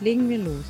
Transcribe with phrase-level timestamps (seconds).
[0.00, 0.64] Legen wir los.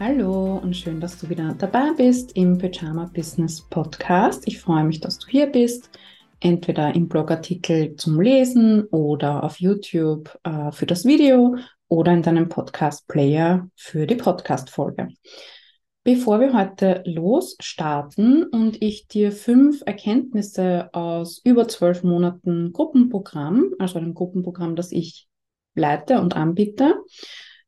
[0.00, 4.48] Hallo und schön, dass du wieder dabei bist im Pyjama Business Podcast.
[4.48, 5.90] Ich freue mich, dass du hier bist,
[6.40, 11.56] entweder im Blogartikel zum Lesen oder auf YouTube äh, für das Video
[11.88, 15.08] oder in deinem Podcast-Player für die Podcast-Folge.
[16.04, 23.98] Bevor wir heute losstarten und ich dir fünf Erkenntnisse aus über zwölf Monaten Gruppenprogramm, also
[23.98, 25.28] einem Gruppenprogramm, das ich
[25.74, 26.94] leite und anbiete,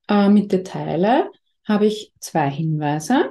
[0.09, 1.31] äh, mit dir teile,
[1.65, 3.31] habe ich zwei Hinweise.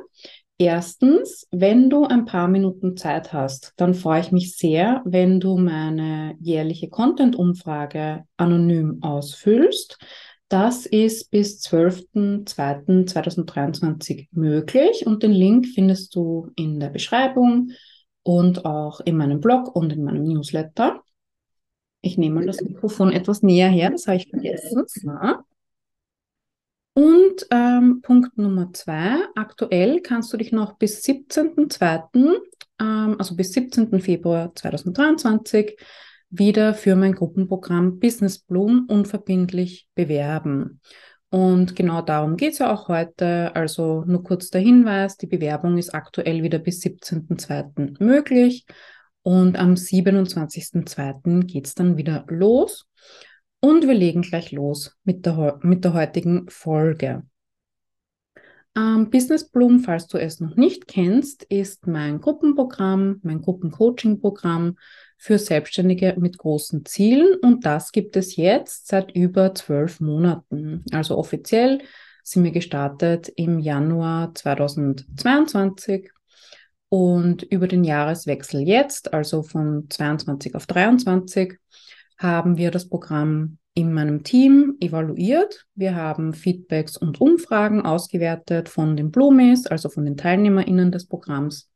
[0.57, 5.57] Erstens, wenn du ein paar Minuten Zeit hast, dann freue ich mich sehr, wenn du
[5.57, 9.97] meine jährliche Content-Umfrage anonym ausfüllst.
[10.47, 17.71] Das ist bis 12.02.2023 möglich und den Link findest du in der Beschreibung
[18.23, 21.01] und auch in meinem Blog und in meinem Newsletter.
[22.05, 24.83] Ich nehme mal das Mikrofon etwas näher her, das habe ich vergessen.
[24.87, 25.11] So.
[26.93, 32.35] Und ähm, Punkt Nummer zwei, aktuell kannst du dich noch bis 17.02.,
[32.79, 33.99] ähm, also bis 17.
[33.99, 35.79] Februar 2023,
[36.29, 40.81] wieder für mein Gruppenprogramm Business Bloom unverbindlich bewerben.
[41.31, 43.55] Und genau darum geht es ja auch heute.
[43.55, 47.95] Also nur kurz der Hinweis, die Bewerbung ist aktuell wieder bis 17.02.
[47.99, 48.67] möglich.
[49.25, 51.45] Und am 27.02.
[51.45, 52.85] geht es dann wieder los.
[53.59, 57.23] Und wir legen gleich los mit der, mit der heutigen Folge.
[58.77, 64.77] Ähm, Business Bloom, falls du es noch nicht kennst, ist mein Gruppenprogramm, mein Gruppencoaching-Programm
[65.17, 67.39] für Selbstständige mit großen Zielen.
[67.41, 70.85] Und das gibt es jetzt seit über zwölf Monaten.
[70.91, 71.81] Also offiziell
[72.21, 76.11] sind wir gestartet im Januar 2022
[76.95, 81.55] und über den Jahreswechsel jetzt, also von 22 auf 23,
[82.17, 85.65] haben wir das Programm in meinem Team evaluiert.
[85.75, 91.69] Wir haben Feedbacks und Umfragen ausgewertet von den Blumis, also von den TeilnehmerInnen des Programms.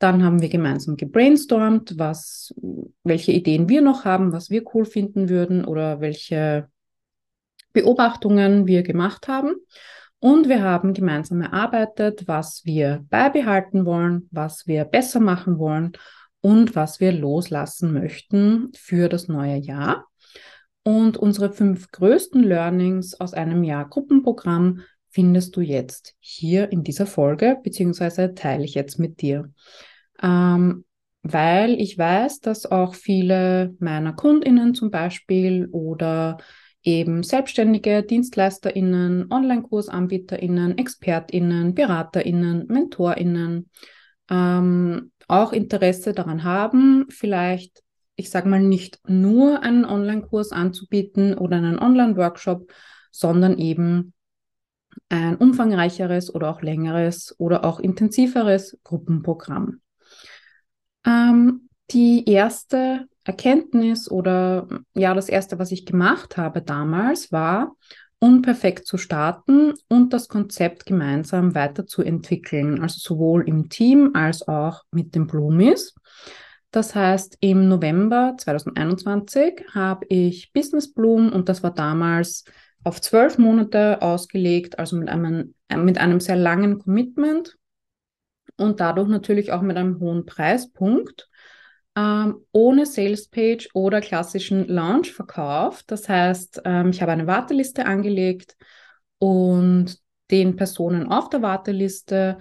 [0.00, 2.52] Dann haben wir gemeinsam gebrainstormt, was,
[3.04, 6.68] welche Ideen wir noch haben, was wir cool finden würden oder welche
[7.72, 9.54] Beobachtungen wir gemacht haben.
[10.20, 15.92] Und wir haben gemeinsam erarbeitet, was wir beibehalten wollen, was wir besser machen wollen
[16.40, 20.06] und was wir loslassen möchten für das neue Jahr.
[20.82, 24.80] Und unsere fünf größten Learnings aus einem Jahr Gruppenprogramm
[25.10, 29.52] findest du jetzt hier in dieser Folge, beziehungsweise teile ich jetzt mit dir
[30.22, 30.84] ähm,
[31.22, 36.38] weil ich weiß, dass auch viele meiner Kundinnen zum Beispiel oder
[36.82, 43.70] eben selbstständige DienstleisterInnen, Online-KursanbieterInnen, ExpertInnen, BeraterInnen, MentorInnen
[44.30, 47.82] ähm, auch Interesse daran haben, vielleicht,
[48.16, 52.72] ich sage mal, nicht nur einen Online-Kurs anzubieten oder einen Online-Workshop,
[53.10, 54.14] sondern eben
[55.08, 59.80] ein umfangreicheres oder auch längeres oder auch intensiveres Gruppenprogramm.
[61.04, 67.76] Ähm, die erste Erkenntnis oder ja, das erste, was ich gemacht habe damals, war,
[68.18, 75.14] unperfekt zu starten und das Konzept gemeinsam weiterzuentwickeln, also sowohl im Team als auch mit
[75.14, 75.94] den Blumis.
[76.70, 82.44] Das heißt, im November 2021 habe ich Business Bloom und das war damals
[82.82, 87.56] auf zwölf Monate ausgelegt, also mit einem, mit einem sehr langen Commitment
[88.56, 91.28] und dadurch natürlich auch mit einem hohen Preispunkt,
[91.98, 95.82] ähm, ohne Salespage oder klassischen Launch-Verkauf.
[95.84, 98.56] Das heißt, ähm, ich habe eine Warteliste angelegt
[99.18, 99.98] und
[100.30, 102.38] den Personen auf der Warteliste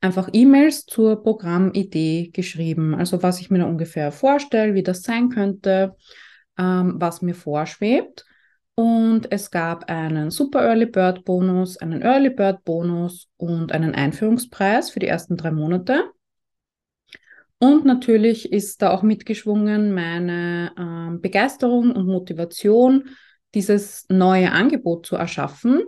[0.00, 2.94] einfach E-Mails zur Programmidee geschrieben.
[2.94, 5.96] Also was ich mir da ungefähr vorstelle, wie das sein könnte,
[6.56, 8.24] ähm, was mir vorschwebt.
[8.76, 14.90] Und es gab einen Super Early Bird Bonus, einen Early Bird Bonus und einen Einführungspreis
[14.90, 16.12] für die ersten drei Monate.
[17.60, 23.10] Und natürlich ist da auch mitgeschwungen meine ähm, Begeisterung und Motivation,
[23.54, 25.82] dieses neue Angebot zu erschaffen.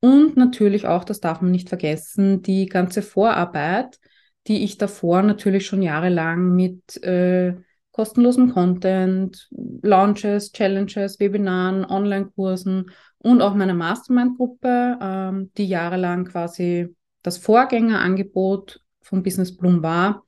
[0.00, 3.98] Und natürlich auch, das darf man nicht vergessen, die ganze Vorarbeit,
[4.46, 7.54] die ich davor natürlich schon jahrelang mit äh,
[7.92, 9.48] kostenlosem Content,
[9.82, 19.22] Launches, Challenges, Webinaren, Online-Kursen und auch meiner Mastermind-Gruppe, ähm, die jahrelang quasi das Vorgängerangebot von
[19.22, 20.25] Business Bloom war,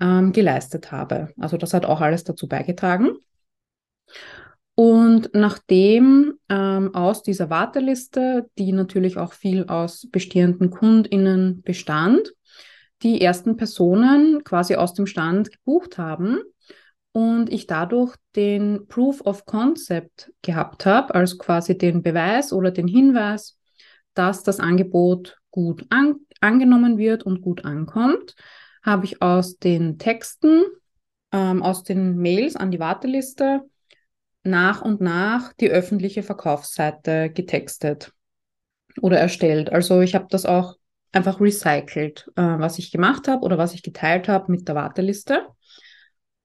[0.00, 1.32] ähm, geleistet habe.
[1.38, 3.10] Also das hat auch alles dazu beigetragen.
[4.74, 12.32] Und nachdem ähm, aus dieser Warteliste, die natürlich auch viel aus bestehenden KundInnen bestand,
[13.02, 16.40] die ersten Personen quasi aus dem Stand gebucht haben
[17.10, 22.86] und ich dadurch den Proof of Concept gehabt habe, also quasi den Beweis oder den
[22.86, 23.58] Hinweis,
[24.14, 28.36] dass das Angebot gut an angenommen wird und gut ankommt,
[28.88, 30.64] habe ich aus den Texten,
[31.32, 33.60] ähm, aus den Mails an die Warteliste
[34.42, 38.12] nach und nach die öffentliche Verkaufsseite getextet
[39.00, 39.70] oder erstellt.
[39.70, 40.76] Also ich habe das auch
[41.12, 45.46] einfach recycelt, äh, was ich gemacht habe oder was ich geteilt habe mit der Warteliste.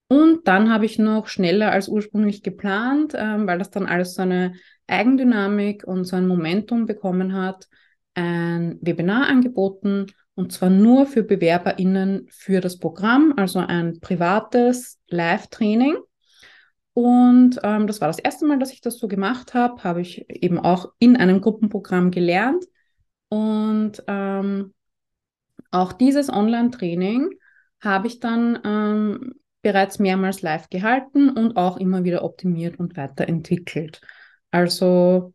[0.10, 4.22] Und dann habe ich noch schneller als ursprünglich geplant, äh, weil das dann alles so
[4.22, 4.54] eine
[4.88, 7.68] Eigendynamik und so ein Momentum bekommen hat,
[8.16, 15.98] ein Webinar angeboten und zwar nur für BewerberInnen für das Programm, also ein privates Live-Training
[16.94, 19.84] und ähm, das war das erste Mal, dass ich das so gemacht habe.
[19.84, 22.66] Habe ich eben auch in einem Gruppenprogramm gelernt.
[23.30, 24.74] Und ähm,
[25.72, 27.32] auch dieses Online-Training
[27.82, 29.34] habe ich dann ähm,
[29.64, 34.00] bereits mehrmals live gehalten und auch immer wieder optimiert und weiterentwickelt.
[34.52, 35.34] Also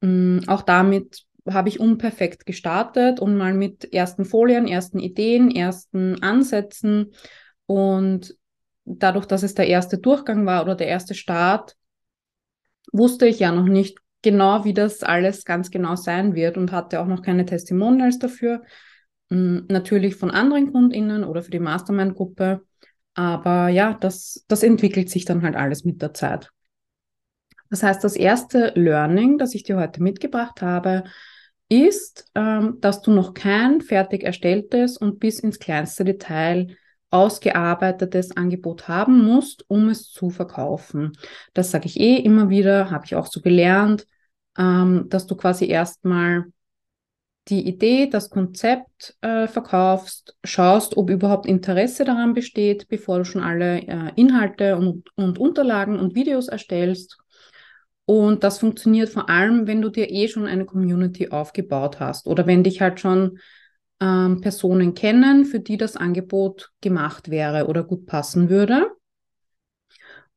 [0.00, 6.22] mh, auch damit habe ich unperfekt gestartet und mal mit ersten Folien, ersten Ideen, ersten
[6.22, 7.12] Ansätzen
[7.66, 8.36] und
[8.84, 11.76] dadurch, dass es der erste Durchgang war oder der erste Start,
[12.92, 17.00] wusste ich ja noch nicht genau, wie das alles ganz genau sein wird und hatte
[17.00, 18.62] auch noch keine Testimonials dafür.
[19.30, 22.62] Hm, natürlich von anderen KundInnen oder für die Mastermind-Gruppe.
[23.14, 26.50] Aber ja, das, das entwickelt sich dann halt alles mit der Zeit.
[27.70, 31.04] Das heißt, das erste Learning, das ich dir heute mitgebracht habe,
[31.70, 36.76] ist, ähm, dass du noch kein fertig erstelltes und bis ins kleinste Detail
[37.10, 41.12] ausgearbeitetes Angebot haben musst, um es zu verkaufen.
[41.54, 44.06] Das sage ich eh immer wieder, habe ich auch so gelernt,
[44.58, 46.46] ähm, dass du quasi erstmal
[47.48, 53.42] die Idee, das Konzept äh, verkaufst, schaust, ob überhaupt Interesse daran besteht, bevor du schon
[53.42, 57.18] alle äh, Inhalte und, und Unterlagen und Videos erstellst.
[58.10, 62.44] Und das funktioniert vor allem, wenn du dir eh schon eine Community aufgebaut hast oder
[62.44, 63.38] wenn dich halt schon
[64.00, 68.88] ähm, Personen kennen, für die das Angebot gemacht wäre oder gut passen würde.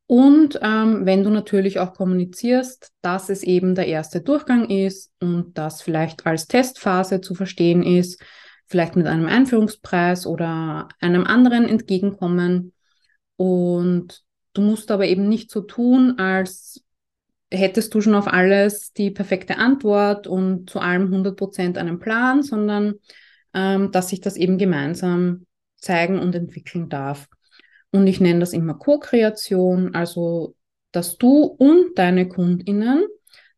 [0.05, 5.57] Und ähm, wenn du natürlich auch kommunizierst, dass es eben der erste Durchgang ist und
[5.57, 8.21] das vielleicht als Testphase zu verstehen ist,
[8.67, 12.73] vielleicht mit einem Einführungspreis oder einem anderen Entgegenkommen.
[13.35, 14.21] Und
[14.53, 16.83] du musst aber eben nicht so tun, als
[17.53, 22.43] hättest du schon auf alles die perfekte Antwort und zu allem 100 Prozent einen Plan,
[22.43, 22.95] sondern
[23.53, 25.45] ähm, dass sich das eben gemeinsam
[25.77, 27.27] zeigen und entwickeln darf.
[27.91, 30.55] Und ich nenne das immer Co-Kreation, also
[30.91, 33.05] dass du und deine Kundinnen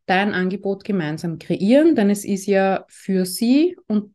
[0.06, 4.14] dein Angebot gemeinsam kreieren, denn es ist ja für sie und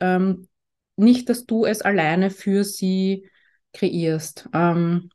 [0.00, 0.48] ähm,
[0.96, 3.28] nicht, dass du es alleine für sie
[3.72, 4.48] kreierst.
[4.52, 5.10] Ähm,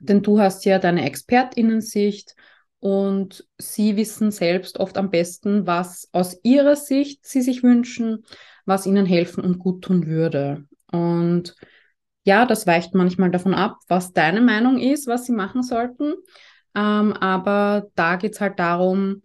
[0.00, 2.34] denn du hast ja deine Expertinnensicht
[2.82, 8.24] und sie wissen selbst oft am besten, was aus ihrer Sicht sie sich wünschen,
[8.66, 10.64] was ihnen helfen und gut tun würde.
[10.90, 11.54] Und
[12.24, 16.14] ja, das weicht manchmal davon ab, was deine Meinung ist, was sie machen sollten.
[16.74, 19.22] Ähm, aber da geht es halt darum,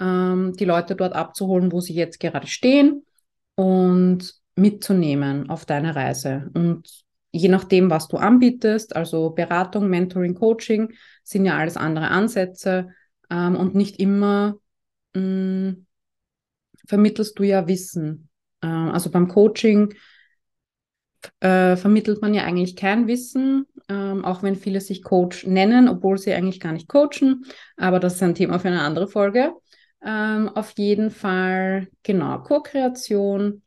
[0.00, 3.06] ähm, die Leute dort abzuholen, wo sie jetzt gerade stehen
[3.54, 6.50] und mitzunehmen auf deine Reise.
[6.52, 6.86] Und
[7.32, 10.92] je nachdem, was du anbietest, also Beratung, Mentoring, Coaching,
[11.24, 12.88] sind ja alles andere Ansätze
[13.30, 14.58] ähm, und nicht immer
[15.14, 15.86] mh, mm,
[16.86, 18.28] vermittelst du ja Wissen.
[18.62, 19.94] Ähm, also beim Coaching
[21.40, 26.18] äh, vermittelt man ja eigentlich kein Wissen, ähm, auch wenn viele sich Coach nennen, obwohl
[26.18, 27.44] sie eigentlich gar nicht coachen.
[27.76, 29.52] Aber das ist ein Thema für eine andere Folge.
[30.04, 33.62] Ähm, auf jeden Fall, genau, Co-Kreation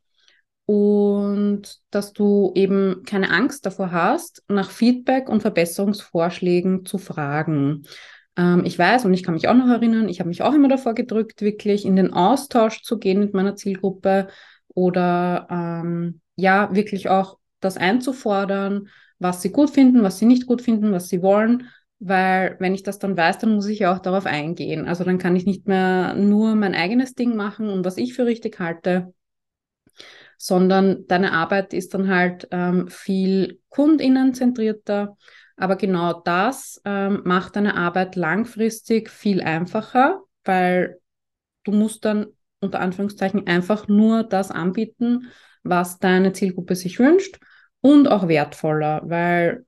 [0.64, 7.82] und dass du eben keine Angst davor hast, nach Feedback und Verbesserungsvorschlägen zu fragen.
[8.36, 10.68] Ähm, ich weiß und ich kann mich auch noch erinnern, ich habe mich auch immer
[10.68, 14.28] davor gedrückt, wirklich in den Austausch zu gehen mit meiner Zielgruppe
[14.68, 20.62] oder ähm, ja, wirklich auch das einzufordern, was sie gut finden, was sie nicht gut
[20.62, 24.00] finden, was sie wollen, weil wenn ich das dann weiß, dann muss ich ja auch
[24.00, 24.88] darauf eingehen.
[24.88, 28.26] Also dann kann ich nicht mehr nur mein eigenes Ding machen und was ich für
[28.26, 29.12] richtig halte,
[30.38, 35.16] sondern deine Arbeit ist dann halt ähm, viel kundinnenzentrierter
[35.56, 40.98] Aber genau das ähm, macht deine Arbeit langfristig viel einfacher, weil
[41.64, 42.26] du musst dann
[42.60, 45.30] unter Anführungszeichen einfach nur das anbieten,
[45.62, 47.38] was deine Zielgruppe sich wünscht
[47.80, 49.64] und auch wertvoller, weil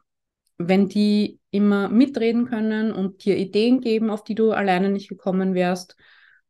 [0.56, 5.54] wenn die immer mitreden können und dir Ideen geben, auf die du alleine nicht gekommen
[5.54, 5.96] wärst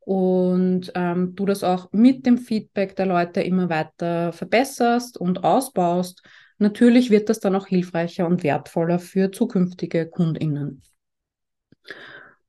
[0.00, 6.22] und ähm, du das auch mit dem Feedback der Leute immer weiter verbesserst und ausbaust,
[6.58, 10.82] natürlich wird das dann auch hilfreicher und wertvoller für zukünftige KundInnen.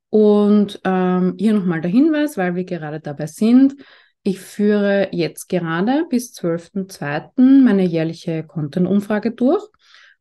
[0.10, 3.76] Und ähm, hier nochmal der Hinweis, weil wir gerade dabei sind.
[4.24, 7.64] Ich führe jetzt gerade bis 12.02.
[7.64, 9.64] meine jährliche Content-Umfrage durch.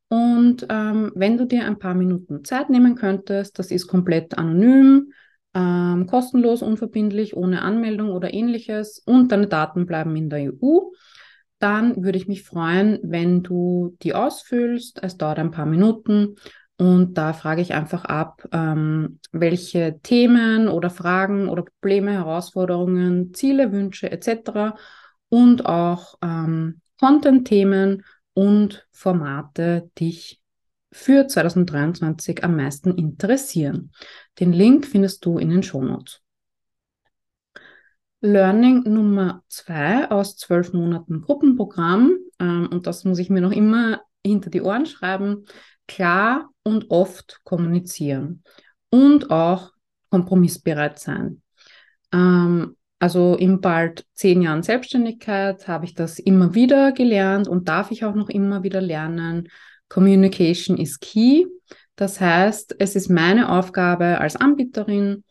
[0.09, 5.13] Und ähm, wenn du dir ein paar Minuten Zeit nehmen könntest, das ist komplett anonym,
[5.55, 10.91] ähm, kostenlos, unverbindlich, ohne Anmeldung oder ähnliches und deine Daten bleiben in der EU,
[11.65, 15.03] dann würde ich mich freuen, wenn du die ausfüllst.
[15.03, 16.37] Es dauert ein paar Minuten
[16.77, 23.73] und da frage ich einfach ab, ähm, welche Themen oder Fragen oder Probleme, Herausforderungen, Ziele,
[23.73, 24.77] Wünsche etc.
[25.31, 28.05] und auch ähm, Content-Themen
[28.35, 30.43] und Formate dich
[30.93, 33.91] für 2023 am meisten interessieren.
[34.39, 36.24] Den Link findest du in den Shownotes.
[38.25, 44.01] Learning Nummer zwei aus zwölf Monaten Gruppenprogramm, ähm, und das muss ich mir noch immer
[44.25, 45.45] hinter die Ohren schreiben,
[45.87, 48.43] klar und oft kommunizieren
[48.89, 49.73] und auch
[50.09, 51.43] kompromissbereit sein.
[52.15, 57.91] Ähm, also in bald zehn Jahren Selbstständigkeit habe ich das immer wieder gelernt und darf
[57.91, 59.49] ich auch noch immer wieder lernen.
[59.91, 61.45] Communication is key.
[61.95, 65.25] Das heißt, es ist meine Aufgabe als Anbieterin,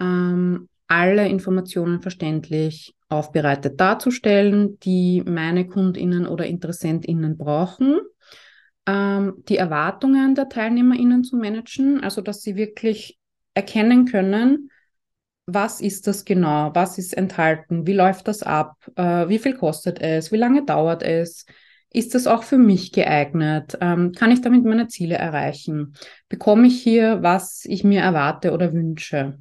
[0.00, 8.00] ähm, alle Informationen verständlich aufbereitet darzustellen, die meine Kundinnen oder Interessentinnen brauchen
[8.86, 13.18] ähm, die Erwartungen der TeilnehmerInnen zu managen, also dass sie wirklich
[13.54, 14.70] erkennen können,
[15.46, 20.00] was ist das genau, was ist enthalten, wie läuft das ab, äh, wie viel kostet
[20.00, 21.46] es, wie lange dauert es,
[21.92, 25.94] ist das auch für mich geeignet, ähm, kann ich damit meine Ziele erreichen,
[26.28, 29.38] bekomme ich hier, was ich mir erwarte oder wünsche.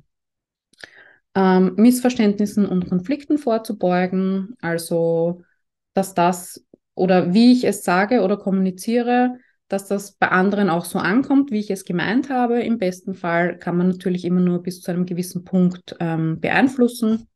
[1.39, 5.41] Ähm, Missverständnissen und Konflikten vorzubeugen, also
[5.93, 6.65] dass das
[6.95, 9.37] oder wie ich es sage oder kommuniziere,
[9.69, 12.61] dass das bei anderen auch so ankommt, wie ich es gemeint habe.
[12.61, 17.29] Im besten Fall kann man natürlich immer nur bis zu einem gewissen Punkt ähm, beeinflussen.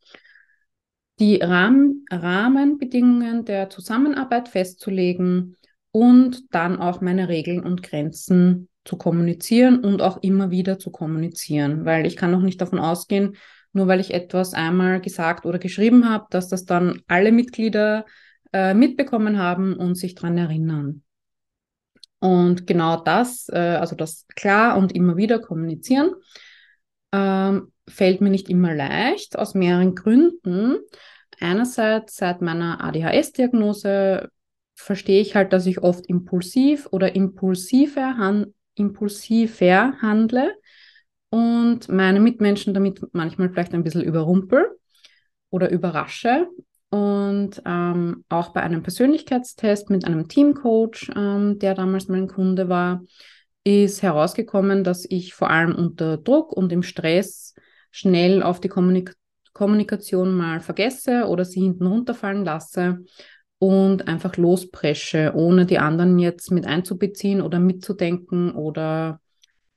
[1.19, 5.55] Die Rahmen, Rahmenbedingungen der Zusammenarbeit festzulegen
[5.91, 11.85] und dann auch meine Regeln und Grenzen zu kommunizieren und auch immer wieder zu kommunizieren,
[11.85, 13.37] weil ich kann noch nicht davon ausgehen,
[13.73, 18.05] nur weil ich etwas einmal gesagt oder geschrieben habe, dass das dann alle Mitglieder
[18.53, 21.03] äh, mitbekommen haben und sich daran erinnern.
[22.19, 26.11] Und genau das, äh, also das klar und immer wieder kommunizieren,
[27.11, 30.77] ähm, fällt mir nicht immer leicht, aus mehreren Gründen.
[31.39, 34.29] Einerseits seit meiner ADHS-Diagnose
[34.75, 40.55] verstehe ich halt, dass ich oft impulsiv oder impulsiver, han impulsiver handle
[41.33, 44.67] und meine Mitmenschen damit manchmal vielleicht ein bisschen überrumpel
[45.49, 46.47] oder überrasche.
[46.91, 53.01] Und ähm, auch bei einem Persönlichkeitstest mit einem Teamcoach, ähm, der damals mein Kunde war,
[53.63, 57.55] ist herausgekommen, dass ich vor allem unter Druck und im Stress
[57.89, 59.15] schnell auf die Kommunik
[59.53, 63.05] Kommunikation mal vergesse oder sie hinten runterfallen lasse
[63.57, 69.19] und einfach lospresche, ohne die anderen jetzt mit einzubeziehen oder mitzudenken oder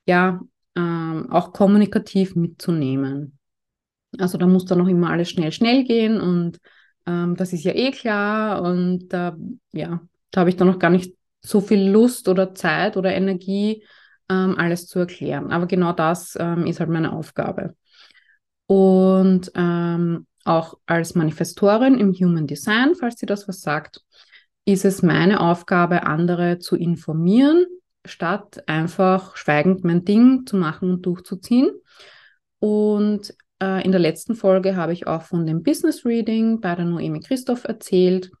[0.05, 0.39] ja,
[0.77, 3.39] ähm, auch kommunikativ mitzunehmen.
[4.19, 6.59] Also da muss dann noch immer alles schnell, schnell gehen und
[7.05, 9.33] ähm, das ist ja eh klar und äh,
[9.73, 13.83] ja, da habe ich dann noch gar nicht so viel Lust oder Zeit oder Energie,
[14.29, 15.51] ähm, alles zu erklären.
[15.51, 17.75] Aber genau das ähm, ist halt meine Aufgabe.
[18.67, 24.01] Und ähm, auch als Manifestorin im Human Design, falls sie das was sagt,
[24.65, 27.65] ist es meine Aufgabe, andere zu informieren,
[28.07, 31.69] statt einfach schweigend mein Ding zu machen und durchzuziehen.
[32.59, 36.85] Und äh, in der letzten Folge habe ich auch von dem Business Reading bei der
[36.85, 38.31] Noemi Christoph erzählt.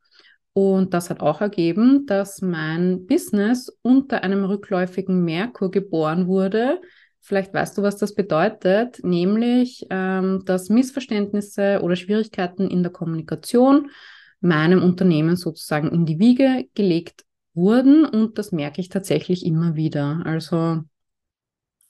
[0.53, 6.81] Und das hat auch ergeben, dass mein Business unter einem rückläufigen Merkur geboren wurde.
[7.19, 13.91] Vielleicht weißt du, was das bedeutet, nämlich, ähm, dass Missverständnisse oder Schwierigkeiten in der Kommunikation
[14.39, 17.26] meinem Unternehmen sozusagen in die Wiege gelegt
[17.57, 18.05] wurden.
[18.05, 20.21] Und das merke ich tatsächlich immer wieder.
[20.25, 20.83] Also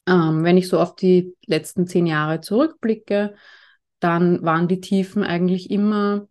[0.08, 3.36] ähm, wenn ich so auf die letzten zehn Jahre zurückblicke,
[4.00, 6.28] dann waren die Tiefen eigentlich immer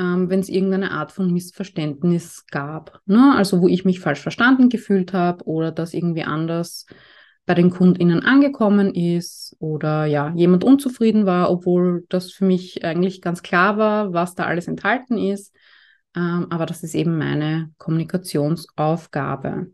[0.00, 3.00] ähm, wenn es irgendeine Art von Missverständnis gab.
[3.04, 3.34] Ne?
[3.36, 6.86] Also wo ich mich falsch verstanden gefühlt habe oder das irgendwie anders
[7.44, 13.20] bei den KundInnen angekommen ist oder ja, jemand unzufrieden war, obwohl das für mich eigentlich
[13.20, 15.54] ganz klar war, was da alles enthalten ist.
[16.16, 19.72] Ähm, aber das ist eben meine Kommunikationsaufgabe.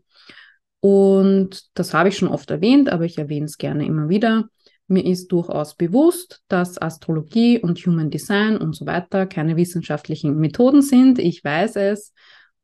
[0.79, 4.49] Und das habe ich schon oft erwähnt, aber ich erwähne es gerne immer wieder.
[4.87, 10.81] Mir ist durchaus bewusst, dass Astrologie und Human Design und so weiter keine wissenschaftlichen Methoden
[10.81, 11.19] sind.
[11.19, 12.13] Ich weiß es.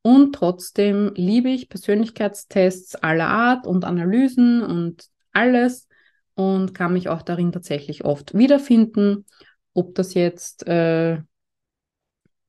[0.03, 5.87] Und trotzdem liebe ich Persönlichkeitstests aller Art und Analysen und alles
[6.35, 9.25] und kann mich auch darin tatsächlich oft wiederfinden.
[9.73, 11.19] Ob das jetzt äh,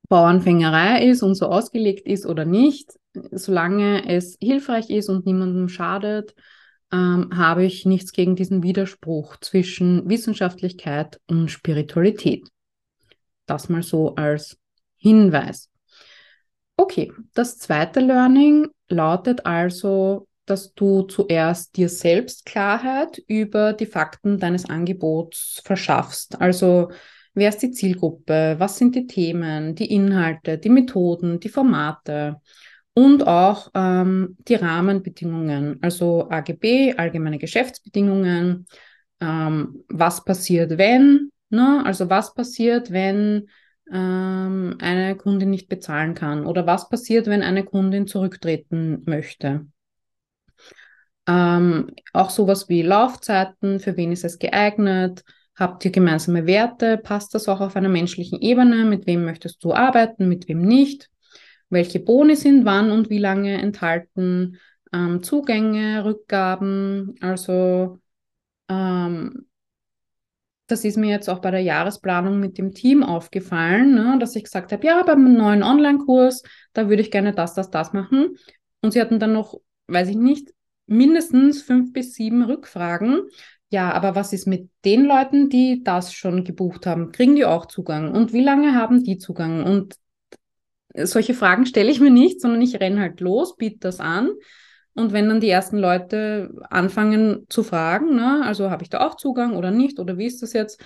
[0.07, 2.93] Bauernfängerei ist und so ausgelegt ist oder nicht,
[3.31, 6.35] solange es hilfreich ist und niemandem schadet,
[6.91, 12.47] ähm, habe ich nichts gegen diesen Widerspruch zwischen Wissenschaftlichkeit und Spiritualität.
[13.45, 14.57] Das mal so als
[14.97, 15.69] Hinweis.
[16.77, 24.39] Okay, das zweite Learning lautet also, dass du zuerst dir selbst Klarheit über die Fakten
[24.39, 26.39] deines Angebots verschaffst.
[26.39, 26.91] Also
[27.35, 32.41] wer ist die Zielgruppe, was sind die Themen, die Inhalte, die Methoden, die Formate?
[32.93, 38.67] Und auch ähm, die Rahmenbedingungen, also AGB, allgemeine Geschäftsbedingungen,
[39.19, 41.83] ähm, was passiert, wenn, ne?
[41.85, 43.49] also was passiert, wenn
[43.91, 46.45] ähm, eine Kundin nicht bezahlen kann?
[46.45, 49.67] Oder was passiert, wenn eine Kundin zurücktreten möchte.
[51.27, 55.23] Ähm, auch sowas wie Laufzeiten, für wen ist es geeignet,
[55.55, 59.73] habt ihr gemeinsame Werte, passt das auch auf einer menschlichen Ebene, mit wem möchtest du
[59.73, 61.09] arbeiten, mit wem nicht
[61.69, 64.59] welche Boni sind wann und wie lange enthalten,
[64.93, 67.15] ähm, Zugänge, Rückgaben.
[67.21, 67.99] Also
[68.69, 69.47] ähm,
[70.67, 74.45] das ist mir jetzt auch bei der Jahresplanung mit dem Team aufgefallen, ne, dass ich
[74.45, 76.43] gesagt habe, ja, beim neuen Online-Kurs,
[76.73, 78.37] da würde ich gerne das, das, das machen.
[78.81, 80.51] Und sie hatten dann noch, weiß ich nicht,
[80.87, 83.21] mindestens fünf bis sieben Rückfragen.
[83.75, 87.11] Ja, aber was ist mit den Leuten, die das schon gebucht haben?
[87.11, 88.09] Kriegen die auch Zugang?
[88.09, 89.65] Und wie lange haben die Zugang?
[89.65, 89.95] Und
[90.95, 94.29] solche Fragen stelle ich mir nicht, sondern ich renne halt los, biete das an.
[94.93, 99.17] Und wenn dann die ersten Leute anfangen zu fragen, ne, also habe ich da auch
[99.17, 100.81] Zugang oder nicht oder wie ist das jetzt,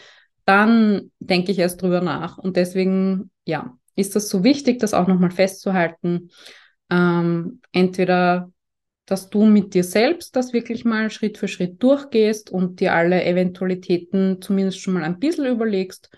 [0.46, 2.40] dann denke ich erst drüber nach.
[2.40, 6.32] Und deswegen, ja, ist das so wichtig, das auch nochmal festzuhalten.
[6.90, 8.52] Ähm, entweder,
[9.10, 13.24] dass du mit dir selbst das wirklich mal Schritt für Schritt durchgehst und dir alle
[13.26, 16.10] Eventualitäten zumindest schon mal ein bisschen überlegst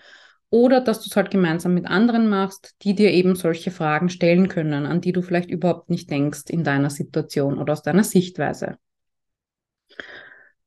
[0.50, 4.48] oder dass du es halt gemeinsam mit anderen machst, die dir eben solche Fragen stellen
[4.48, 8.76] können, an die du vielleicht überhaupt nicht denkst in deiner Situation oder aus deiner Sichtweise.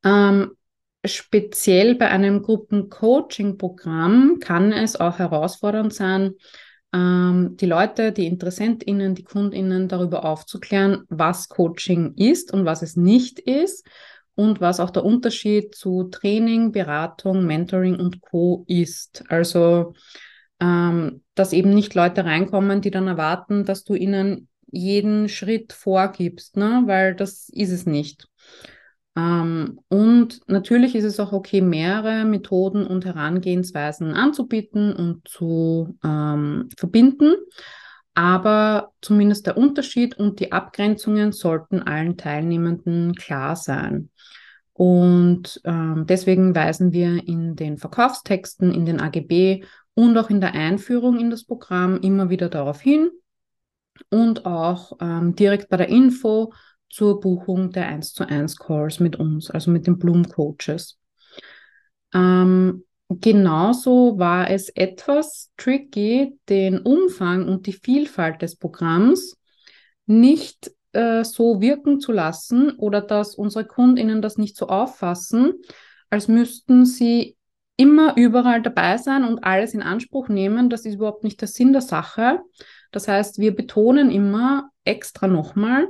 [0.03, 0.57] Ähm,
[1.05, 6.33] speziell bei einem Gruppencoaching-Programm kann es auch herausfordernd sein,
[6.95, 12.95] ähm, die Leute, die InteressentInnen, die KundInnen darüber aufzuklären, was Coaching ist und was es
[12.95, 13.85] nicht ist
[14.33, 19.25] und was auch der Unterschied zu Training, Beratung, Mentoring und Co ist.
[19.27, 19.93] Also,
[20.61, 26.55] ähm, dass eben nicht Leute reinkommen, die dann erwarten, dass du ihnen jeden Schritt vorgibst,
[26.55, 26.83] ne?
[26.85, 28.27] weil das ist es nicht.
[29.15, 36.69] Ähm, und natürlich ist es auch okay, mehrere Methoden und Herangehensweisen anzubieten und zu ähm,
[36.77, 37.35] verbinden.
[38.13, 44.09] Aber zumindest der Unterschied und die Abgrenzungen sollten allen Teilnehmenden klar sein.
[44.71, 50.53] Und ähm, deswegen weisen wir in den Verkaufstexten, in den AGB und auch in der
[50.53, 53.09] Einführung in das Programm immer wieder darauf hin
[54.09, 56.51] und auch ähm, direkt bei der Info
[56.95, 60.97] zur Buchung der 1 zu 1 Calls mit uns, also mit den Bloom Coaches.
[62.13, 69.37] Ähm, Genauso war es etwas tricky, den Umfang und die Vielfalt des Programms
[70.07, 75.53] nicht äh, so wirken zu lassen oder dass unsere Kundinnen das nicht so auffassen,
[76.09, 77.37] als müssten sie
[77.77, 80.71] immer überall dabei sein und alles in Anspruch nehmen.
[80.71, 82.39] Das ist überhaupt nicht der Sinn der Sache.
[82.91, 85.87] Das heißt, wir betonen immer extra nochmal,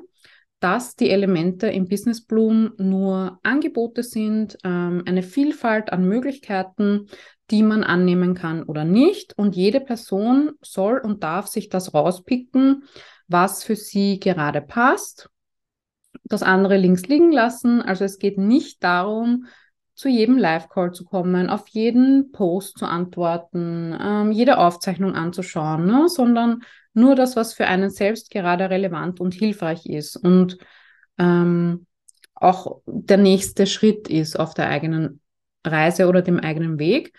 [0.65, 7.05] dass die Elemente im Business Bloom nur Angebote sind, ähm, eine Vielfalt an Möglichkeiten,
[7.51, 9.37] die man annehmen kann oder nicht.
[9.37, 12.85] Und jede Person soll und darf sich das rauspicken,
[13.27, 15.29] was für sie gerade passt.
[16.23, 17.83] Das andere links liegen lassen.
[17.83, 19.45] Also es geht nicht darum,
[19.93, 26.09] zu jedem Live-Call zu kommen, auf jeden Post zu antworten, ähm, jede Aufzeichnung anzuschauen, ne?
[26.09, 26.63] sondern
[26.95, 30.57] nur das, was für einen selbst gerade relevant und hilfreich ist und
[31.17, 31.85] ähm,
[32.35, 35.21] auch der nächste Schritt ist auf der eigenen
[35.65, 37.13] Reise oder dem eigenen Weg.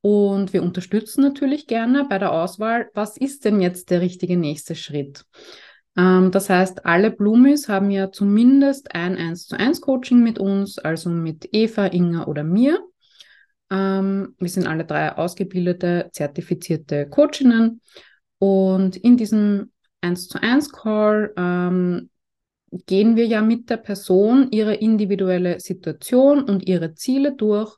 [0.00, 4.74] Und wir unterstützen natürlich gerne bei der Auswahl, was ist denn jetzt der richtige nächste
[4.74, 5.24] Schritt.
[5.96, 10.78] Ähm, das heißt, alle Blumis haben ja zumindest ein 1 zu 1 Coaching mit uns,
[10.78, 12.80] also mit Eva, Inga oder mir.
[13.70, 17.80] Ähm, wir sind alle drei ausgebildete, zertifizierte Coachinnen.
[18.38, 22.10] Und in diesem 1 zu 1 Call ähm,
[22.86, 27.76] gehen wir ja mit der Person ihre individuelle Situation und ihre Ziele durch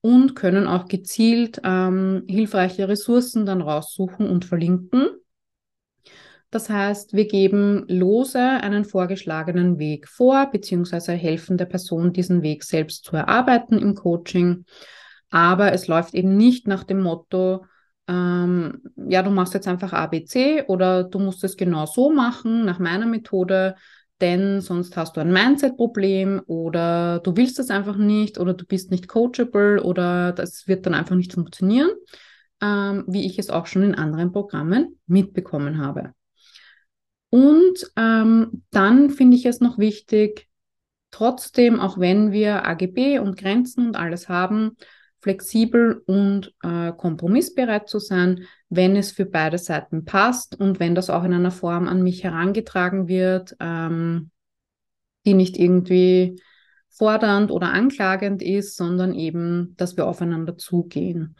[0.00, 5.08] und können auch gezielt ähm, hilfreiche Ressourcen dann raussuchen und verlinken.
[6.50, 12.64] Das heißt, wir geben lose einen vorgeschlagenen Weg vor, beziehungsweise helfen der Person, diesen Weg
[12.64, 14.64] selbst zu erarbeiten im Coaching.
[15.28, 17.66] Aber es läuft eben nicht nach dem Motto,
[18.08, 22.78] ähm, ja, du machst jetzt einfach ABC oder du musst es genau so machen, nach
[22.78, 23.76] meiner Methode,
[24.20, 28.90] denn sonst hast du ein Mindset-Problem oder du willst es einfach nicht oder du bist
[28.90, 31.90] nicht coachable oder das wird dann einfach nicht funktionieren,
[32.60, 36.12] ähm, wie ich es auch schon in anderen Programmen mitbekommen habe.
[37.30, 40.48] Und ähm, dann finde ich es noch wichtig,
[41.10, 44.76] trotzdem, auch wenn wir AGB und Grenzen und alles haben,
[45.20, 51.10] flexibel und äh, kompromissbereit zu sein, wenn es für beide Seiten passt und wenn das
[51.10, 54.30] auch in einer Form an mich herangetragen wird, ähm,
[55.26, 56.40] die nicht irgendwie
[56.88, 61.36] fordernd oder anklagend ist, sondern eben, dass wir aufeinander zugehen.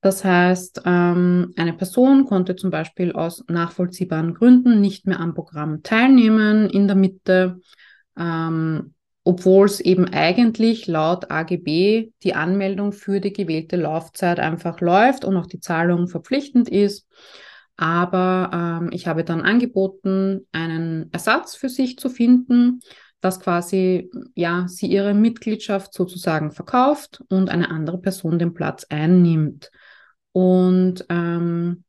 [0.00, 5.82] Das heißt, ähm, eine Person konnte zum Beispiel aus nachvollziehbaren Gründen nicht mehr am Programm
[5.82, 7.60] teilnehmen in der Mitte.
[8.16, 15.24] Ähm, obwohl es eben eigentlich laut AGB die Anmeldung für die gewählte Laufzeit einfach läuft
[15.24, 17.06] und auch die Zahlung verpflichtend ist.
[17.76, 22.80] Aber ähm, ich habe dann angeboten, einen Ersatz für sich zu finden,
[23.20, 29.70] dass quasi ja sie ihre Mitgliedschaft sozusagen verkauft und eine andere Person den Platz einnimmt.
[30.32, 31.84] Und ähm,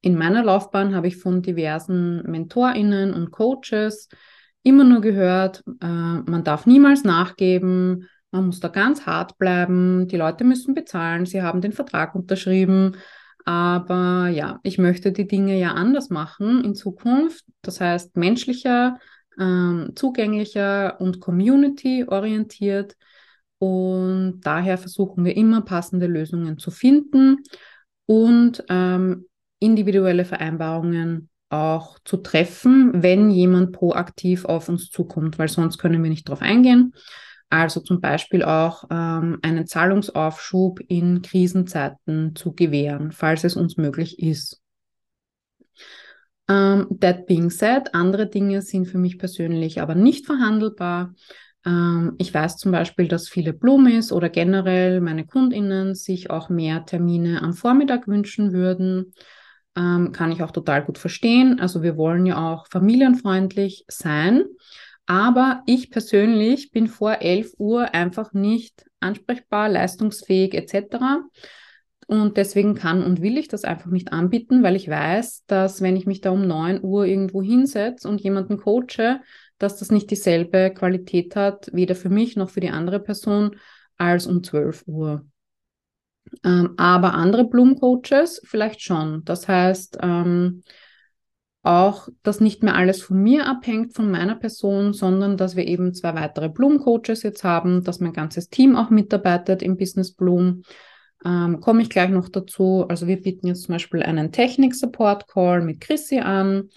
[0.00, 4.08] in meiner Laufbahn habe ich von diversen MentorInnen und Coaches
[4.66, 10.16] immer nur gehört, äh, man darf niemals nachgeben, man muss da ganz hart bleiben, die
[10.16, 12.96] Leute müssen bezahlen, sie haben den Vertrag unterschrieben.
[13.44, 17.44] Aber ja, ich möchte die Dinge ja anders machen in Zukunft.
[17.62, 18.98] Das heißt, menschlicher,
[19.38, 22.96] ähm, zugänglicher und community-orientiert.
[23.58, 27.44] Und daher versuchen wir immer passende Lösungen zu finden
[28.06, 29.26] und ähm,
[29.60, 36.10] individuelle Vereinbarungen auch zu treffen, wenn jemand proaktiv auf uns zukommt, weil sonst können wir
[36.10, 36.92] nicht darauf eingehen.
[37.48, 44.18] Also zum Beispiel auch ähm, einen Zahlungsaufschub in Krisenzeiten zu gewähren, falls es uns möglich
[44.18, 44.60] ist.
[46.48, 51.14] Um, ähm, that being said, andere Dinge sind für mich persönlich aber nicht verhandelbar.
[51.64, 56.84] Ähm, ich weiß zum Beispiel, dass viele Blumis oder generell meine KundInnen sich auch mehr
[56.84, 59.12] Termine am Vormittag wünschen würden
[59.76, 61.60] ähm, kann ich auch total gut verstehen.
[61.60, 64.44] Also wir wollen ja auch familienfreundlich sein.
[65.06, 71.22] Aber ich persönlich bin vor 11 Uhr einfach nicht ansprechbar, leistungsfähig etc.
[72.08, 75.96] Und deswegen kann und will ich das einfach nicht anbieten, weil ich weiß, dass wenn
[75.96, 79.20] ich mich da um 9 Uhr irgendwo hinsetze und jemanden coache,
[79.58, 83.56] dass das nicht dieselbe Qualität hat, weder für mich noch für die andere Person,
[83.96, 85.24] als um 12 Uhr.
[86.44, 89.24] Ähm, aber andere Blumencoaches vielleicht schon.
[89.24, 90.62] Das heißt, ähm,
[91.62, 95.94] auch, dass nicht mehr alles von mir abhängt, von meiner Person, sondern dass wir eben
[95.94, 100.62] zwei weitere Blumencoaches jetzt haben, dass mein ganzes Team auch mitarbeitet im Business Bloom.
[101.24, 102.86] Ähm, Komme ich gleich noch dazu.
[102.88, 106.68] Also wir bieten jetzt zum Beispiel einen Technik-Support-Call mit Chrissy an.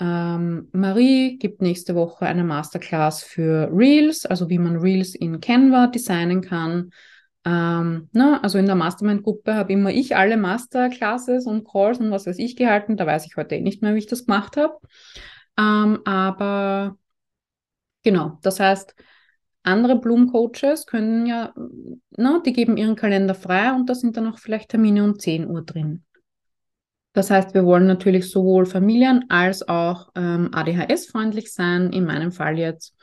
[0.00, 5.88] Ähm, Marie gibt nächste Woche eine Masterclass für Reels, also wie man Reels in Canva
[5.88, 6.92] designen kann.
[7.44, 12.26] Ähm, na, also in der Mastermind-Gruppe habe immer ich alle Masterclasses und Calls und was
[12.26, 12.96] weiß ich gehalten.
[12.96, 14.78] Da weiß ich heute eh nicht mehr, wie ich das gemacht habe.
[15.58, 16.96] Ähm, aber
[18.02, 18.94] genau, das heißt,
[19.62, 21.54] andere Blumencoaches können ja,
[22.16, 25.48] na, die geben ihren Kalender frei und da sind dann auch vielleicht Termine um 10
[25.48, 26.04] Uhr drin.
[27.12, 32.58] Das heißt, wir wollen natürlich sowohl Familien als auch ähm, ADHS-freundlich sein, in meinem Fall
[32.58, 32.94] jetzt.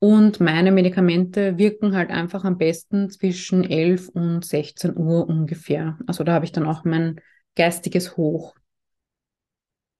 [0.00, 5.98] Und meine Medikamente wirken halt einfach am besten zwischen 11 und 16 Uhr ungefähr.
[6.06, 7.20] Also da habe ich dann auch mein
[7.56, 8.54] geistiges Hoch.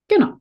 [0.07, 0.39] Genau.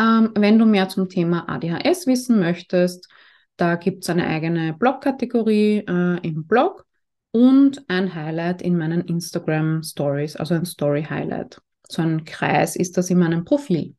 [0.00, 3.08] Ähm, wenn du mehr zum Thema ADHS wissen möchtest,
[3.56, 6.84] da gibt es eine eigene Blog-Kategorie äh, im Blog
[7.30, 11.60] und ein Highlight in meinen Instagram Stories, also ein Story Highlight.
[11.88, 13.94] So ein Kreis ist das in meinem Profil.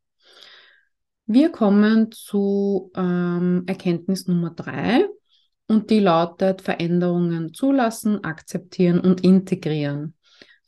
[1.25, 5.05] Wir kommen zu ähm, Erkenntnis Nummer drei.
[5.67, 10.15] und die lautet Veränderungen zulassen, akzeptieren und integrieren.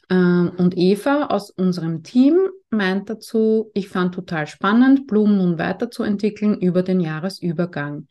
[0.10, 6.60] Ähm, und Eva aus unserem Team meint dazu, ich fand total spannend, Blumen nun weiterzuentwickeln
[6.60, 8.08] über den Jahresübergang.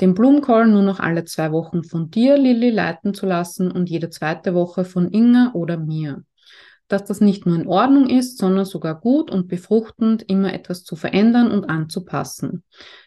[0.00, 4.10] Den Blumencall nur noch alle zwei Wochen von dir, Lilly, leiten zu lassen und jede
[4.10, 6.24] zweite Woche von Inga oder mir.
[6.92, 10.94] Dass das nicht nur in Ordnung ist, sondern sogar gut und befruchtend, immer etwas zu
[10.94, 12.64] verändern und anzupassen.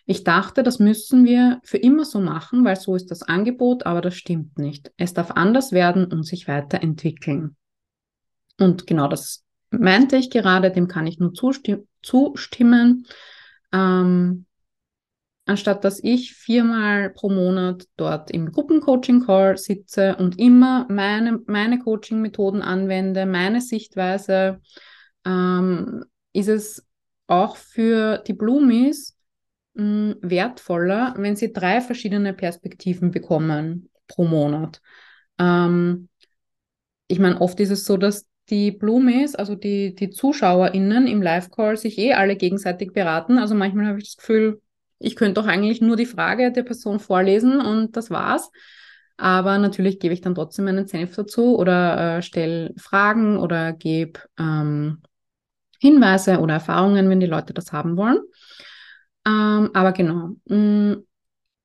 [0.08, 4.02] Ich dachte, das müssen wir für immer so machen, weil so ist das Angebot, aber
[4.02, 4.91] das stimmt nicht.
[4.98, 7.58] Es darf anders werden und sich weiterentwickeln.
[8.58, 11.34] Und genau das meinte ich gerade, dem kann ich nur
[12.02, 13.06] zustimmen.
[13.71, 14.48] Ähm,
[15.46, 22.62] anstatt dass ich viermal pro Monat dort im Gruppencoaching-Call sitze und immer meine, meine Coaching-Methoden
[22.62, 24.60] anwende, meine Sichtweise,
[25.26, 26.86] ähm, ist es
[27.28, 29.16] auch für die Blumis
[29.74, 34.82] mh, hm, wertvoller, wenn sie drei verschiedene Perspektiven bekommen pro Monat.
[35.40, 36.10] Ähm,
[37.08, 41.78] ich meine, oft ist es so, dass die Blumis, also die, die ZuschauerInnen im Live-Call,
[41.78, 43.38] sich eh alle gegenseitig beraten.
[43.38, 44.62] Also manchmal habe ich das Gefühl,
[45.00, 48.52] ich könnte doch eigentlich nur die Frage der Person vorlesen und das war's.
[49.18, 54.20] Aber natürlich gebe ich dann trotzdem meinen Senf dazu oder äh, stelle Fragen oder gebe
[54.38, 55.02] ähm,
[55.80, 58.20] Hinweise oder Erfahrungen, wenn die Leute das haben wollen.
[59.26, 60.32] Ähm, aber genau.
[60.46, 61.04] Mm,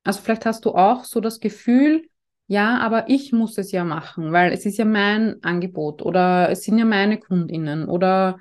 [0.03, 2.07] also vielleicht hast du auch so das Gefühl,
[2.47, 6.63] ja, aber ich muss es ja machen, weil es ist ja mein Angebot oder es
[6.63, 8.39] sind ja meine KundInnen oder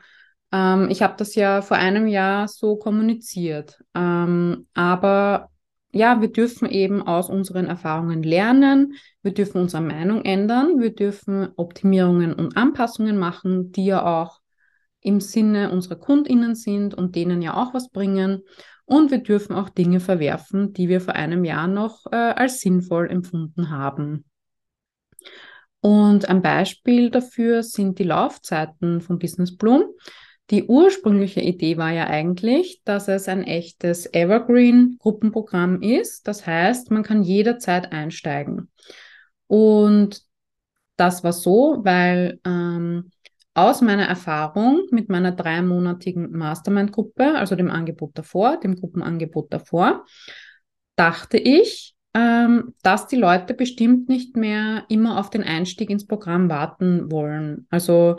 [0.52, 3.82] ähm, ich habe das ja vor einem Jahr so kommuniziert.
[3.94, 5.50] Ähm, aber
[5.92, 11.48] ja, wir dürfen eben aus unseren Erfahrungen lernen, wir dürfen unsere Meinung ändern, wir dürfen
[11.56, 14.40] Optimierungen und Anpassungen machen, die ja auch
[15.00, 18.42] im Sinne unserer KundInnen sind und denen ja auch was bringen.
[18.84, 23.08] Und wir dürfen auch Dinge verwerfen, die wir vor einem Jahr noch äh, als sinnvoll
[23.08, 24.24] empfunden haben.
[25.80, 29.84] Und ein Beispiel dafür sind die Laufzeiten von Business Bloom.
[30.50, 36.26] Die ursprüngliche Idee war ja eigentlich, dass es ein echtes Evergreen-Gruppenprogramm ist.
[36.26, 38.68] Das heißt, man kann jederzeit einsteigen.
[39.46, 40.22] Und
[40.96, 43.10] das war so, weil ähm,
[43.54, 50.04] aus meiner Erfahrung mit meiner dreimonatigen Mastermind-Gruppe, also dem Angebot davor, dem Gruppenangebot davor,
[50.96, 56.48] dachte ich, ähm, dass die Leute bestimmt nicht mehr immer auf den Einstieg ins Programm
[56.50, 57.66] warten wollen.
[57.70, 58.16] Also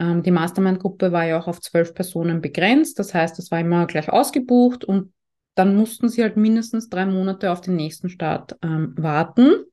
[0.00, 2.98] ähm, die Mastermind-Gruppe war ja auch auf zwölf Personen begrenzt.
[2.98, 5.12] Das heißt, es war immer gleich ausgebucht und
[5.54, 9.64] dann mussten sie halt mindestens drei Monate auf den nächsten Start ähm, warten.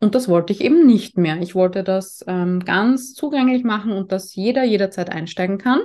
[0.00, 1.40] Und das wollte ich eben nicht mehr.
[1.40, 5.80] Ich wollte das ähm, ganz zugänglich machen und dass jeder jederzeit einsteigen kann.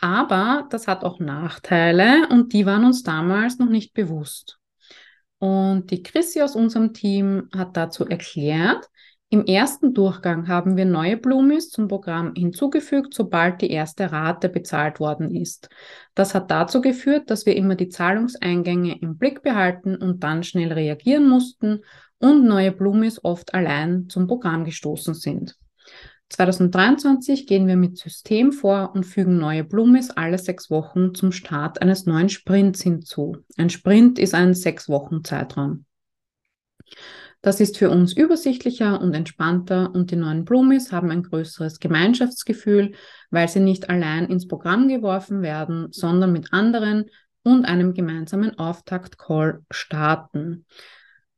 [0.00, 4.58] Aber das hat auch Nachteile und die waren uns damals noch nicht bewusst.
[5.38, 8.88] Und die Chrissy aus unserem Team hat dazu erklärt,
[9.32, 14.98] im ersten Durchgang haben wir neue Blumis zum Programm hinzugefügt, sobald die erste Rate bezahlt
[14.98, 15.68] worden ist.
[16.16, 20.72] Das hat dazu geführt, dass wir immer die Zahlungseingänge im Blick behalten und dann schnell
[20.72, 21.82] reagieren mussten
[22.18, 25.56] und neue Blumis oft allein zum Programm gestoßen sind.
[26.30, 31.82] 2023 gehen wir mit System vor und fügen neue Blumis alle sechs Wochen zum Start
[31.82, 33.36] eines neuen Sprints hinzu.
[33.56, 35.84] Ein Sprint ist ein sechs Wochen Zeitraum.
[37.42, 42.92] Das ist für uns übersichtlicher und entspannter und die neuen Blumis haben ein größeres Gemeinschaftsgefühl,
[43.30, 47.06] weil sie nicht allein ins Programm geworfen werden, sondern mit anderen
[47.42, 50.66] und einem gemeinsamen Auftakt-Call starten.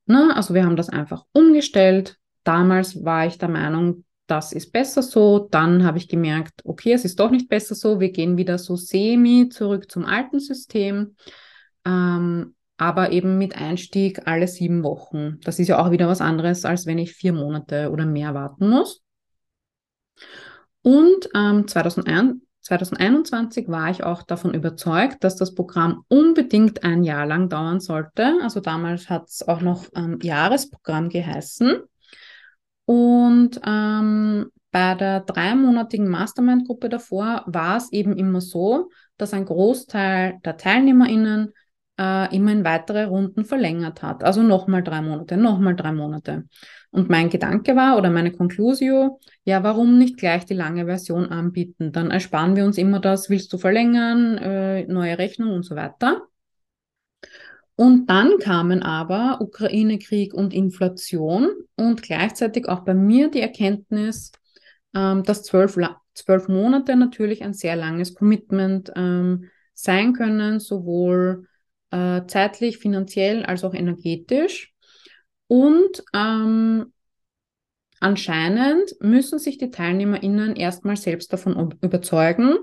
[0.06, 2.18] Na, also wir haben das einfach umgestellt.
[2.42, 5.46] Damals war ich der Meinung, das ist besser so.
[5.50, 8.00] Dann habe ich gemerkt, okay, es ist doch nicht besser so.
[8.00, 11.14] Wir gehen wieder so semi zurück zum alten System.
[11.84, 15.38] Ähm, aber eben mit Einstieg alle sieben Wochen.
[15.44, 18.68] Das ist ja auch wieder was anderes, als wenn ich vier Monate oder mehr warten
[18.68, 19.02] muss.
[20.82, 27.26] Und ähm, 2001, 2021 war ich auch davon überzeugt, dass das Programm unbedingt ein Jahr
[27.26, 28.38] lang dauern sollte.
[28.42, 31.82] Also damals hat es auch noch ähm, Jahresprogramm geheißen.
[32.84, 40.40] Und ähm, bei der dreimonatigen Mastermind-Gruppe davor war es eben immer so, dass ein Großteil
[40.44, 41.52] der TeilnehmerInnen
[41.98, 44.24] äh, immer in weitere Runden verlängert hat.
[44.24, 46.44] Also nochmal drei Monate, nochmal drei Monate.
[46.90, 51.92] Und mein Gedanke war oder meine Conclusio, ja, warum nicht gleich die lange Version anbieten?
[51.92, 56.22] Dann ersparen wir uns immer das, willst du verlängern, äh, neue Rechnung und so weiter.
[57.76, 64.32] Und dann kamen aber Ukraine-Krieg und Inflation und gleichzeitig auch bei mir die Erkenntnis,
[64.94, 65.78] ähm, dass zwölf,
[66.14, 71.48] zwölf Monate natürlich ein sehr langes Commitment ähm, sein können, sowohl
[71.92, 74.72] äh, zeitlich, finanziell als auch energetisch.
[75.46, 76.92] Und ähm,
[78.00, 82.56] anscheinend müssen sich die TeilnehmerInnen erstmal selbst davon überzeugen,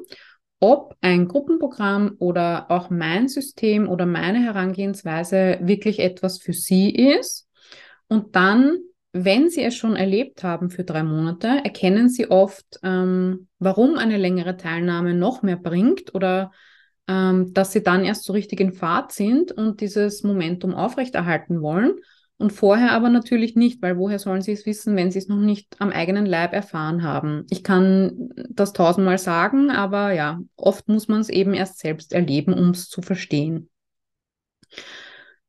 [0.59, 7.47] ob ein Gruppenprogramm oder auch mein System oder meine Herangehensweise wirklich etwas für sie ist.
[8.07, 8.79] Und dann,
[9.13, 14.17] wenn sie es schon erlebt haben für drei Monate, erkennen sie oft, ähm, warum eine
[14.17, 16.51] längere Teilnahme noch mehr bringt oder
[17.09, 21.95] ähm, dass sie dann erst so richtig in Fahrt sind und dieses Momentum aufrechterhalten wollen.
[22.37, 25.39] Und vorher aber natürlich nicht, weil woher sollen sie es wissen, wenn sie es noch
[25.39, 27.45] nicht am eigenen Leib erfahren haben?
[27.49, 32.53] Ich kann das tausendmal sagen, aber ja, oft muss man es eben erst selbst erleben,
[32.53, 33.69] um es zu verstehen.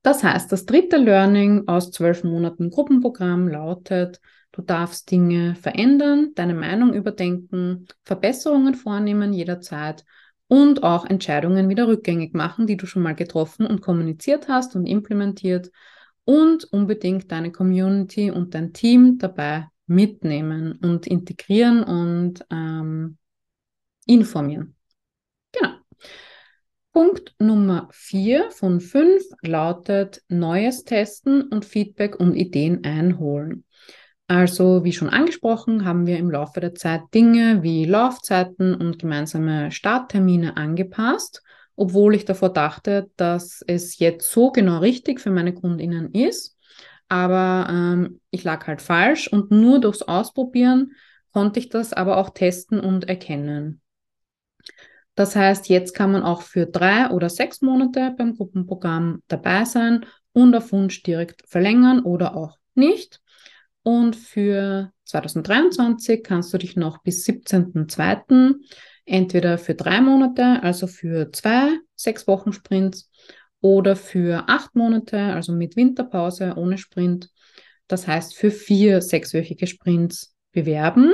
[0.02, 4.18] Das heißt, das dritte Learning aus zwölf Monaten Gruppenprogramm lautet,
[4.50, 10.04] du darfst Dinge verändern, deine Meinung überdenken, Verbesserungen vornehmen jederzeit
[10.50, 14.84] und auch Entscheidungen wieder rückgängig machen, die du schon mal getroffen und kommuniziert hast und
[14.84, 15.70] implementiert
[16.24, 23.16] und unbedingt deine Community und dein Team dabei mitnehmen und integrieren und ähm,
[24.06, 24.74] informieren.
[25.52, 25.74] Genau.
[26.92, 33.64] Punkt Nummer vier von fünf lautet Neues testen und Feedback und Ideen einholen.
[34.30, 39.72] Also, wie schon angesprochen, haben wir im Laufe der Zeit Dinge wie Laufzeiten und gemeinsame
[39.72, 41.42] Starttermine angepasst
[41.80, 46.58] obwohl ich davor dachte, dass es jetzt so genau richtig für meine Kundinnen ist.
[47.08, 50.92] Aber ähm, ich lag halt falsch und nur durchs Ausprobieren
[51.32, 53.80] konnte ich das aber auch testen und erkennen.
[55.14, 60.04] Das heißt, jetzt kann man auch für drei oder sechs Monate beim Gruppenprogramm dabei sein
[60.32, 63.22] und auf Wunsch direkt verlängern oder auch nicht.
[63.82, 68.54] Und für 2023 kannst du dich noch bis 17.02
[69.06, 73.10] entweder für drei Monate, also für zwei sechs Wochen Sprints,
[73.60, 77.30] oder für acht Monate, also mit Winterpause ohne Sprint.
[77.88, 81.12] Das heißt, für vier sechswöchige Sprints bewerben.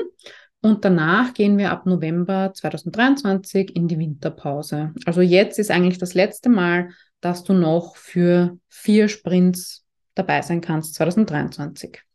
[0.61, 4.93] Und danach gehen wir ab November 2023 in die Winterpause.
[5.05, 10.61] Also jetzt ist eigentlich das letzte Mal, dass du noch für vier Sprints dabei sein
[10.61, 12.06] kannst 2023.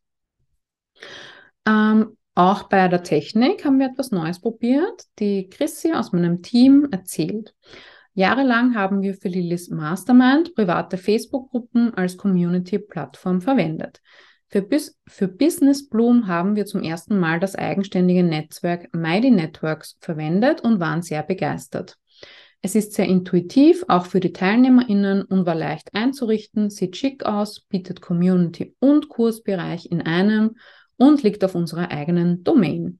[1.65, 5.03] Ähm, auch bei der Technik haben wir etwas Neues probiert.
[5.19, 7.53] Die Chrissy aus meinem Team erzählt.
[8.13, 14.01] Jahrelang haben wir für Lillys Mastermind private Facebook-Gruppen als Community-Plattform verwendet.
[14.49, 19.97] Für, Bis für Business Bloom haben wir zum ersten Mal das eigenständige Netzwerk Mighty Networks
[20.01, 21.97] verwendet und waren sehr begeistert.
[22.61, 27.61] Es ist sehr intuitiv, auch für die TeilnehmerInnen und war leicht einzurichten, sieht schick aus,
[27.61, 30.57] bietet Community und Kursbereich in einem
[31.01, 32.99] und liegt auf unserer eigenen Domain.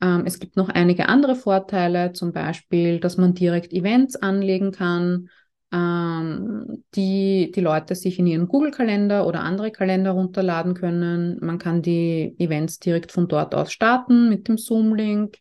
[0.00, 5.30] Ähm, es gibt noch einige andere Vorteile, zum Beispiel, dass man direkt Events anlegen kann,
[5.72, 11.38] ähm, die die Leute sich in ihren Google-Kalender oder andere Kalender runterladen können.
[11.40, 15.38] Man kann die Events direkt von dort aus starten mit dem Zoom-Link.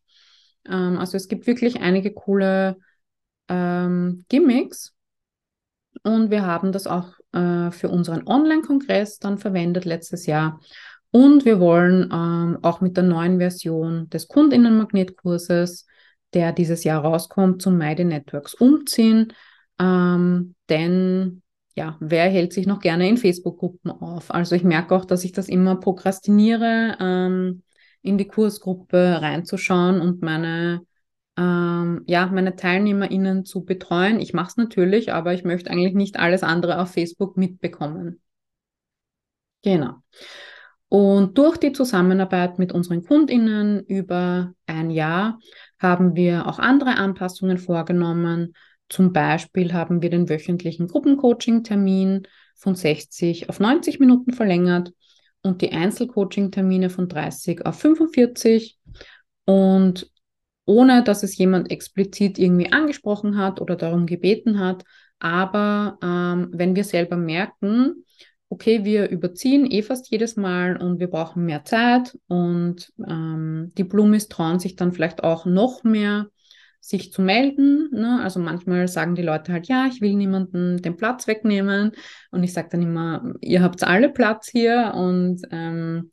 [0.68, 2.78] Ähm, also es gibt wirklich einige coole
[3.50, 4.96] ähm, Gimmicks.
[6.02, 10.60] Und wir haben das auch äh, für unseren Online-Kongress dann verwendet letztes Jahr.
[11.14, 15.86] Und wir wollen ähm, auch mit der neuen Version des Kundinnenmagnetkurses,
[16.34, 19.32] der dieses Jahr rauskommt, zum Meide Networks umziehen.
[19.80, 21.44] Ähm, denn
[21.76, 24.34] ja, wer hält sich noch gerne in Facebook-Gruppen auf?
[24.34, 27.62] Also ich merke auch, dass ich das immer prokrastiniere, ähm,
[28.02, 30.82] in die Kursgruppe reinzuschauen und meine
[31.38, 34.20] ähm, ja, meine TeilnehmerInnen zu betreuen.
[34.20, 38.20] Ich mache es natürlich, aber ich möchte eigentlich nicht alles andere auf Facebook mitbekommen.
[39.62, 40.02] Genau.
[40.94, 45.40] Und durch die Zusammenarbeit mit unseren Kundinnen über ein Jahr
[45.80, 48.54] haben wir auch andere Anpassungen vorgenommen.
[48.90, 54.94] Zum Beispiel haben wir den wöchentlichen Gruppencoaching-Termin von 60 auf 90 Minuten verlängert
[55.42, 58.78] und die Einzelcoaching-Termine von 30 auf 45.
[59.46, 60.12] Und
[60.66, 64.84] ohne dass es jemand explizit irgendwie angesprochen hat oder darum gebeten hat.
[65.18, 68.04] Aber ähm, wenn wir selber merken,
[68.54, 73.84] okay, wir überziehen eh fast jedes Mal und wir brauchen mehr Zeit und ähm, die
[73.84, 76.28] Blumis trauen sich dann vielleicht auch noch mehr,
[76.80, 77.90] sich zu melden.
[77.92, 78.20] Ne?
[78.22, 81.94] Also manchmal sagen die Leute halt, ja, ich will niemanden den Platz wegnehmen
[82.30, 86.12] und ich sage dann immer, ihr habt alle Platz hier und ähm,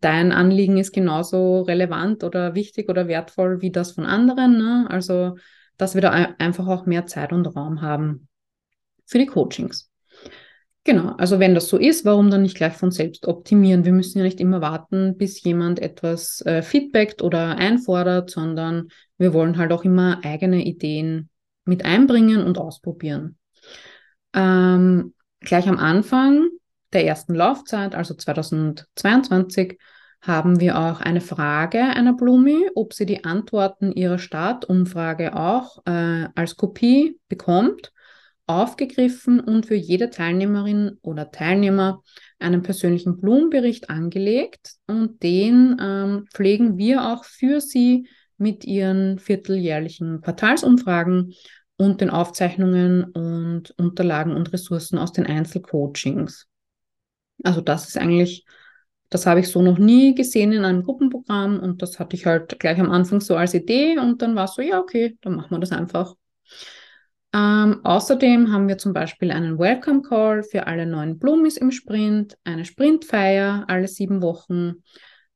[0.00, 4.58] dein Anliegen ist genauso relevant oder wichtig oder wertvoll wie das von anderen.
[4.58, 4.86] Ne?
[4.88, 5.38] Also,
[5.76, 8.28] dass wir da einfach auch mehr Zeit und Raum haben
[9.06, 9.89] für die Coachings.
[10.84, 13.84] Genau, also wenn das so ist, warum dann nicht gleich von selbst optimieren?
[13.84, 19.34] Wir müssen ja nicht immer warten, bis jemand etwas äh, feedbackt oder einfordert, sondern wir
[19.34, 21.28] wollen halt auch immer eigene Ideen
[21.66, 23.36] mit einbringen und ausprobieren.
[24.32, 26.48] Ähm, gleich am Anfang
[26.94, 29.78] der ersten Laufzeit, also 2022,
[30.22, 36.28] haben wir auch eine Frage einer Blumi, ob sie die Antworten ihrer Startumfrage auch äh,
[36.34, 37.92] als Kopie bekommt,
[38.50, 42.02] aufgegriffen und für jede Teilnehmerin oder Teilnehmer
[42.38, 50.20] einen persönlichen Blumenbericht angelegt und den ähm, pflegen wir auch für sie mit ihren vierteljährlichen
[50.20, 51.34] Quartalsumfragen
[51.76, 56.46] und den Aufzeichnungen und Unterlagen und Ressourcen aus den Einzelcoachings.
[57.42, 58.44] Also das ist eigentlich
[59.10, 62.60] das habe ich so noch nie gesehen in einem Gruppenprogramm und das hatte ich halt
[62.60, 65.50] gleich am Anfang so als Idee und dann war es so, ja, okay, dann machen
[65.50, 66.14] wir das einfach.
[67.32, 72.36] Ähm, außerdem haben wir zum Beispiel einen Welcome Call für alle neuen Blumis im Sprint,
[72.42, 74.82] eine Sprintfeier alle sieben Wochen,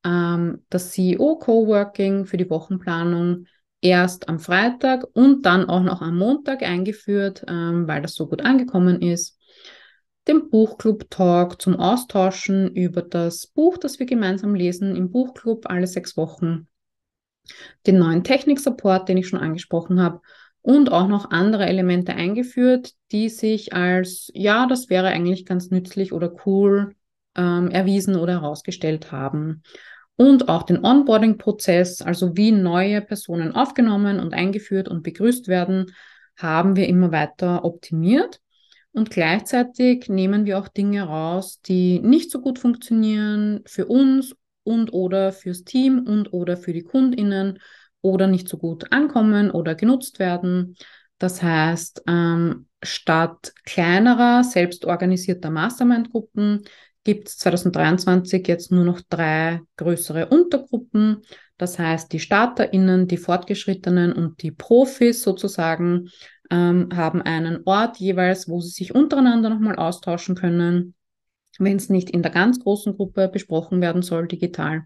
[0.03, 3.45] ähm, das CEO Coworking für die Wochenplanung
[3.79, 8.41] erst am Freitag und dann auch noch am Montag eingeführt, ähm, weil das so gut
[8.41, 9.39] angekommen ist.
[10.27, 16.17] Dem Buchclub-Talk zum Austauschen über das Buch, das wir gemeinsam lesen im Buchclub alle sechs
[16.17, 16.67] Wochen,
[17.85, 20.21] den neuen Technik-Support, den ich schon angesprochen habe,
[20.65, 26.11] und auch noch andere Elemente eingeführt, die sich als, ja, das wäre eigentlich ganz nützlich
[26.11, 26.95] oder cool
[27.35, 29.61] ähm, erwiesen oder herausgestellt haben.
[30.15, 35.93] Und auch den Onboarding-Prozess, also wie neue Personen aufgenommen und eingeführt und begrüßt werden,
[36.35, 38.41] haben wir immer weiter optimiert.
[38.91, 44.93] Und gleichzeitig nehmen wir auch Dinge raus, die nicht so gut funktionieren für uns und
[44.93, 47.59] oder fürs Team und oder für die KundInnen
[48.05, 50.77] oder nicht so gut ankommen oder genutzt werden.
[51.17, 56.65] Das heißt, ähm, statt kleinerer, selbstorganisierter Mastermind-Gruppen
[57.03, 61.23] gibt es 2023 jetzt nur noch drei größere Untergruppen.
[61.57, 66.09] Das heißt, die StarterInnen, die Fortgeschrittenen und die Profis sozusagen
[66.51, 70.93] ähm, haben einen Ort jeweils, wo sie sich untereinander nochmal austauschen können,
[71.57, 74.83] wenn es nicht in der ganz großen Gruppe besprochen werden soll, digital.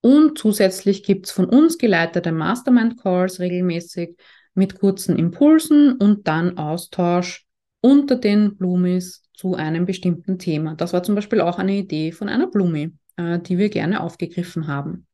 [0.00, 4.16] Und zusätzlich gibt es von uns geleitete Mastermind-Calls regelmäßig
[4.54, 7.46] mit kurzen Impulsen und dann Austausch
[7.80, 10.74] unter den Blumis zu einem bestimmten Thema.
[10.74, 14.66] Das war zum Beispiel auch eine Idee von einer Blumi, äh, die wir gerne aufgegriffen
[14.66, 15.06] haben.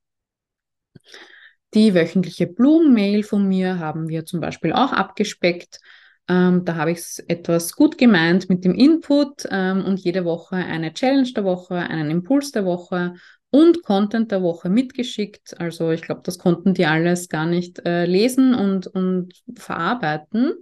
[1.74, 5.80] Die wöchentliche Blumenmail von mir haben wir zum Beispiel auch abgespeckt.
[6.28, 10.56] Ähm, da habe ich es etwas gut gemeint mit dem Input ähm, und jede Woche
[10.56, 13.14] eine Challenge der Woche, einen Impuls der Woche
[13.54, 15.60] und Content der Woche mitgeschickt.
[15.60, 20.54] Also ich glaube, das konnten die alles gar nicht äh, lesen und, und verarbeiten.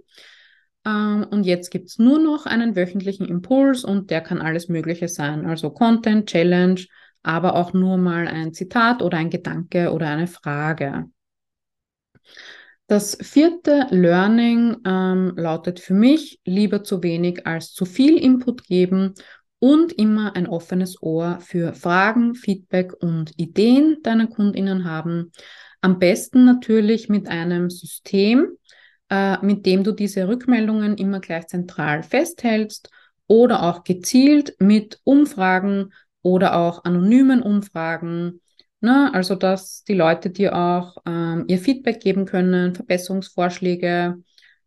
[0.85, 5.07] Ähm, und jetzt gibt es nur noch einen wöchentlichen Impuls und der kann alles Mögliche
[5.07, 5.47] sein.
[5.47, 6.81] Also Content, Challenge,
[7.23, 11.05] aber auch nur mal ein Zitat oder ein Gedanke oder eine Frage.
[12.85, 19.15] Das vierte Learning ähm, lautet für mich, lieber zu wenig als zu viel Input geben
[19.63, 25.31] und immer ein offenes Ohr für Fragen, Feedback und Ideen deiner Kundinnen haben.
[25.79, 28.57] Am besten natürlich mit einem System,
[29.09, 32.89] äh, mit dem du diese Rückmeldungen immer gleich zentral festhältst
[33.27, 35.93] oder auch gezielt mit Umfragen
[36.23, 38.41] oder auch anonymen Umfragen.
[38.81, 39.13] Ne?
[39.13, 44.21] Also, dass die Leute dir auch ähm, ihr Feedback geben können, Verbesserungsvorschläge.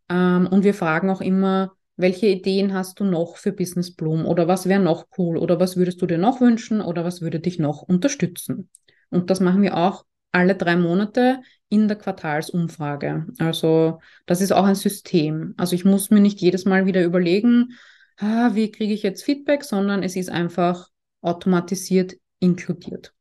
[0.09, 4.47] Ähm, und wir fragen auch immer, welche Ideen hast du noch für Business Bloom oder
[4.47, 7.59] was wäre noch cool oder was würdest du dir noch wünschen oder was würde dich
[7.59, 8.69] noch unterstützen?
[9.09, 13.25] Und das machen wir auch alle drei Monate in der Quartalsumfrage.
[13.39, 15.53] Also das ist auch ein System.
[15.57, 17.73] Also ich muss mir nicht jedes Mal wieder überlegen,
[18.17, 20.89] ah, wie kriege ich jetzt Feedback, sondern es ist einfach
[21.21, 23.13] automatisiert inkludiert.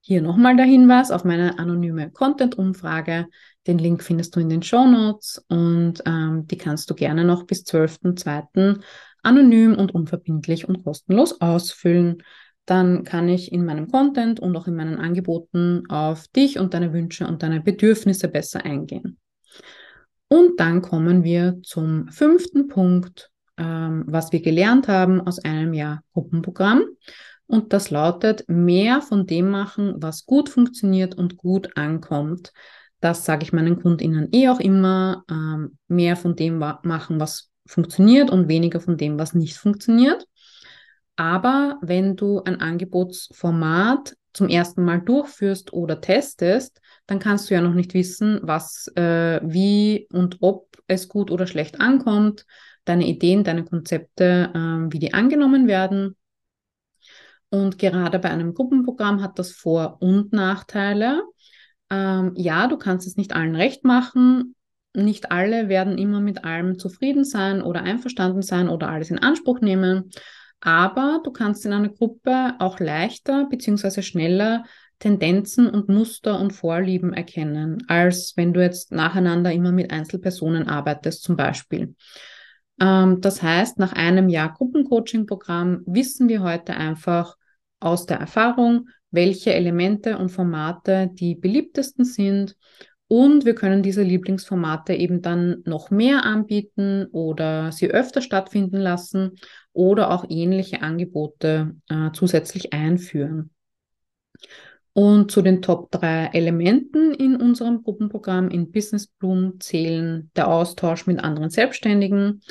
[0.00, 3.26] Hier nochmal der Hinweis auf meine anonyme Content-Umfrage.
[3.68, 7.44] Den Link findest du in den Show Notes und ähm, die kannst du gerne noch
[7.44, 8.80] bis 12.02.
[9.22, 12.24] anonym und unverbindlich und kostenlos ausfüllen.
[12.64, 16.92] Dann kann ich in meinem Content und auch in meinen Angeboten auf dich und deine
[16.92, 19.18] Wünsche und deine Bedürfnisse besser eingehen.
[20.28, 26.02] Und dann kommen wir zum fünften Punkt ähm, was wir gelernt haben aus einem Jahr
[26.14, 26.84] Gruppenprogramm.
[27.46, 32.52] Und das lautet, mehr von dem machen, was gut funktioniert und gut ankommt.
[33.00, 35.24] Das sage ich meinen KundInnen eh auch immer.
[35.30, 40.26] Ähm, mehr von dem machen, was funktioniert und weniger von dem, was nicht funktioniert.
[41.16, 47.60] Aber wenn du ein Angebotsformat zum ersten Mal durchführst oder testest, dann kannst du ja
[47.60, 52.46] noch nicht wissen, was, äh, wie und ob es gut oder schlecht ankommt
[52.88, 56.16] deine Ideen, deine Konzepte, ähm, wie die angenommen werden.
[57.50, 61.22] Und gerade bei einem Gruppenprogramm hat das Vor- und Nachteile.
[61.90, 64.54] Ähm, ja, du kannst es nicht allen recht machen.
[64.94, 69.60] Nicht alle werden immer mit allem zufrieden sein oder einverstanden sein oder alles in Anspruch
[69.60, 70.10] nehmen.
[70.60, 74.02] Aber du kannst in einer Gruppe auch leichter bzw.
[74.02, 74.64] schneller
[74.98, 81.22] Tendenzen und Muster und Vorlieben erkennen, als wenn du jetzt nacheinander immer mit Einzelpersonen arbeitest
[81.22, 81.94] zum Beispiel.
[82.80, 87.36] Ähm, das heißt, nach einem Jahr Gruppencoaching-Programm wissen wir heute einfach
[87.80, 92.56] aus der Erfahrung, welche Elemente und Formate die beliebtesten sind
[93.08, 99.36] und wir können diese Lieblingsformate eben dann noch mehr anbieten oder sie öfter stattfinden lassen
[99.72, 103.50] oder auch ähnliche Angebote äh, zusätzlich einführen.
[104.92, 111.06] Und zu den Top 3 Elementen in unserem Gruppenprogramm in Business Bloom zählen der Austausch
[111.06, 112.42] mit anderen Selbstständigen.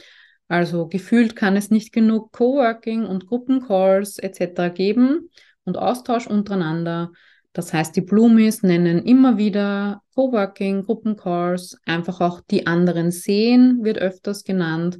[0.47, 4.73] Also gefühlt kann es nicht genug Coworking und Gruppencalls etc.
[4.73, 5.29] geben
[5.67, 7.11] und Austausch untereinander.
[7.53, 13.99] Das heißt, die Bloomies nennen immer wieder Coworking, Gruppencalls, einfach auch die anderen sehen, wird
[13.99, 14.99] öfters genannt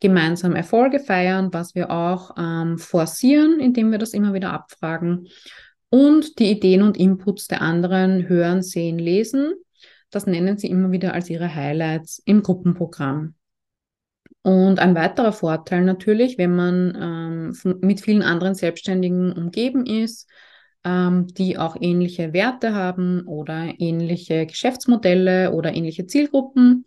[0.00, 5.28] gemeinsam Erfolge feiern, was wir auch ähm, forcieren, indem wir das immer wieder abfragen
[5.88, 9.54] und die Ideen und Inputs der anderen hören, sehen, lesen.
[10.10, 13.34] Das nennen sie immer wieder als ihre Highlights im Gruppenprogramm.
[14.46, 20.30] Und ein weiterer Vorteil natürlich, wenn man ähm, von, mit vielen anderen Selbstständigen umgeben ist,
[20.84, 26.84] ähm, die auch ähnliche Werte haben oder ähnliche Geschäftsmodelle oder ähnliche Zielgruppen.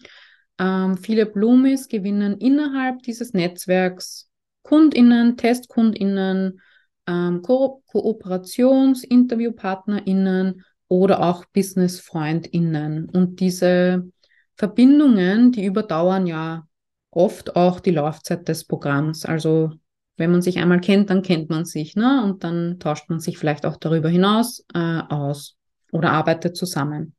[0.57, 4.29] Ähm, viele Blumis gewinnen innerhalb dieses Netzwerks
[4.63, 6.61] KundInnen, TestkundInnen,
[7.07, 13.09] ähm, Ko Kooperations-, InterviewpartnerInnen oder auch Business-FreundInnen.
[13.09, 14.09] Und diese
[14.55, 16.63] Verbindungen, die überdauern ja
[17.11, 19.25] oft auch die Laufzeit des Programms.
[19.25, 19.71] Also
[20.17, 22.23] wenn man sich einmal kennt, dann kennt man sich, ne?
[22.23, 25.55] Und dann tauscht man sich vielleicht auch darüber hinaus äh, aus
[25.91, 27.15] oder arbeitet zusammen.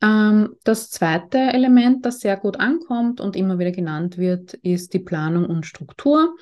[0.00, 5.00] Ähm, das zweite Element, das sehr gut ankommt und immer wieder genannt wird, ist die
[5.00, 6.36] Planung und Struktur.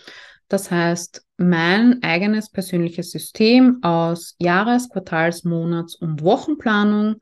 [0.49, 7.21] Das heißt, mein eigenes persönliches System aus Jahres-, Quartals-, Monats- und Wochenplanung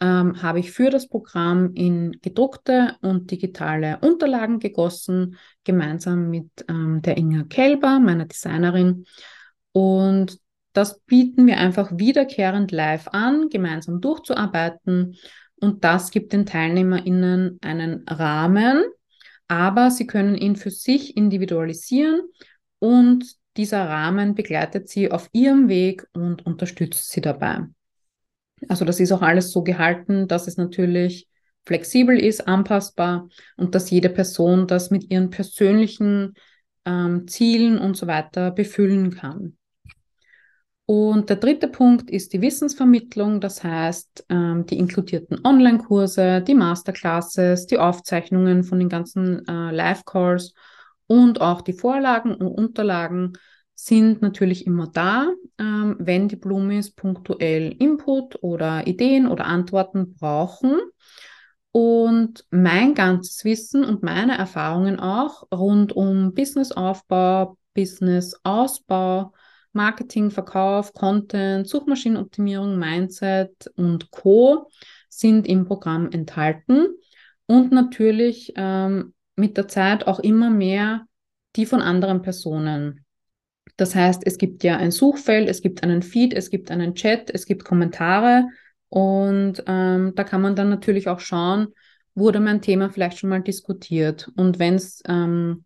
[0.00, 7.02] ähm, habe ich für das Programm in gedruckte und digitale Unterlagen gegossen, gemeinsam mit ähm,
[7.02, 9.04] der Inga Kelber, meiner Designerin.
[9.72, 10.38] Und
[10.72, 15.16] das bieten wir einfach wiederkehrend live an, gemeinsam durchzuarbeiten.
[15.56, 18.84] Und das gibt den TeilnehmerInnen einen Rahmen,
[19.48, 22.22] aber sie können ihn für sich individualisieren
[22.78, 23.24] und
[23.56, 27.66] dieser Rahmen begleitet sie auf ihrem Weg und unterstützt sie dabei.
[28.68, 31.28] Also das ist auch alles so gehalten, dass es natürlich
[31.64, 36.34] flexibel ist, anpassbar und dass jede Person das mit ihren persönlichen
[36.84, 39.58] ähm, Zielen und so weiter befüllen kann.
[40.86, 47.66] Und der dritte Punkt ist die Wissensvermittlung, das heißt ähm, die inkludierten Online-Kurse, die Masterclasses,
[47.66, 50.54] die Aufzeichnungen von den ganzen äh, Live-Calls
[51.06, 53.34] und auch die Vorlagen und Unterlagen
[53.80, 60.80] sind natürlich immer da, ähm, wenn die Blumis punktuell Input oder Ideen oder Antworten brauchen.
[61.70, 69.32] Und mein ganzes Wissen und meine Erfahrungen auch rund um Businessaufbau, Businessausbau,
[69.72, 74.68] Marketing, Verkauf, Content, Suchmaschinenoptimierung, Mindset und Co.
[75.08, 76.88] sind im Programm enthalten.
[77.46, 81.06] Und natürlich ähm, mit der Zeit auch immer mehr
[81.54, 83.04] die von anderen Personen.
[83.76, 87.30] Das heißt, es gibt ja ein Suchfeld, es gibt einen Feed, es gibt einen Chat,
[87.30, 88.46] es gibt Kommentare
[88.88, 91.68] und ähm, da kann man dann natürlich auch schauen,
[92.14, 94.30] wurde mein Thema vielleicht schon mal diskutiert.
[94.36, 95.64] Und wenn es ähm,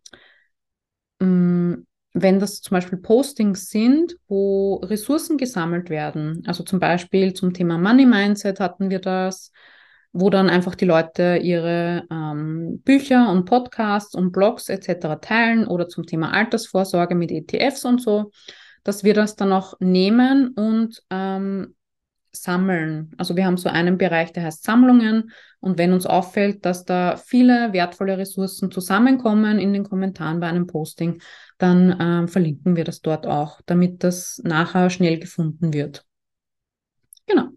[1.19, 7.53] mm, wenn das zum Beispiel Postings sind, wo Ressourcen gesammelt werden, also zum Beispiel zum
[7.53, 9.51] Thema Money Mindset hatten wir das,
[10.13, 15.19] wo dann einfach die Leute ihre ähm, Bücher und Podcasts und Blogs etc.
[15.19, 18.31] teilen oder zum Thema Altersvorsorge mit ETFs und so,
[18.83, 21.75] dass wir das dann auch nehmen und ähm,
[22.31, 23.11] sammeln.
[23.17, 27.15] Also wir haben so einen Bereich, der heißt Sammlungen und wenn uns auffällt, dass da
[27.15, 31.21] viele wertvolle Ressourcen zusammenkommen in den Kommentaren bei einem Posting,
[31.57, 36.05] dann ähm, verlinken wir das dort auch, damit das nachher schnell gefunden wird.
[37.27, 37.49] Genau.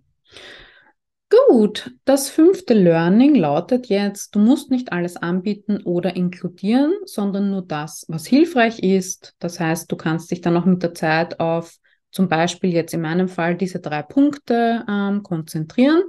[1.57, 7.63] Gut, das fünfte Learning lautet jetzt, du musst nicht alles anbieten oder inkludieren, sondern nur
[7.63, 9.35] das, was hilfreich ist.
[9.39, 11.75] Das heißt, du kannst dich dann auch mit der Zeit auf
[12.11, 16.03] zum Beispiel jetzt in meinem Fall diese drei Punkte ähm, konzentrieren.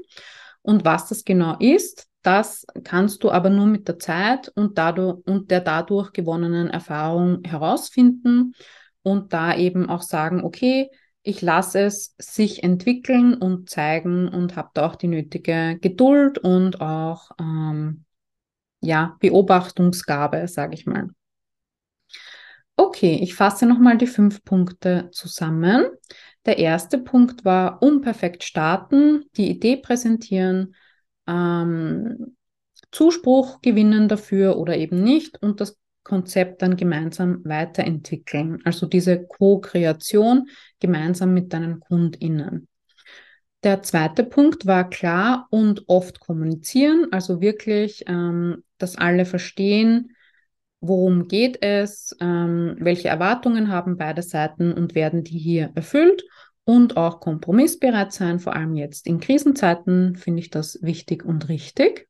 [0.63, 5.25] Und was das genau ist, das kannst du aber nur mit der Zeit und, dadurch,
[5.27, 8.51] und der dadurch gewonnenen Erfahrung herausfinden
[9.01, 10.89] und da eben auch sagen, okay,
[11.27, 16.79] ich lasse es sich entwickeln und zeigen und habe da auch die nötige Geduld und
[16.79, 18.05] auch ähm,
[18.79, 21.09] ja, Beobachtungsgabe, sage ich mal.
[22.77, 25.87] Okay, ich fasse nochmal die fünf Punkte zusammen.
[26.45, 30.75] Der erste Punkt war unperfekt starten, die Idee präsentieren,
[31.27, 32.37] ähm,
[32.91, 35.77] Zuspruch gewinnen dafür oder eben nicht und das
[36.07, 38.59] Konzept dann gemeinsam weiterentwickeln.
[38.63, 40.47] Also diese Co-Kreation
[40.79, 42.69] gemeinsam mit deinen KundInnen.
[43.63, 50.15] Der zweite Punkt war klar und oft kommunizieren, also wirklich, ähm, dass alle verstehen,
[50.79, 56.23] worum geht es, ähm, welche Erwartungen haben beide Seiten und werden die hier erfüllt
[56.63, 62.06] und auch kompromissbereit sein, vor allem jetzt in Krisenzeiten finde ich das wichtig und richtig.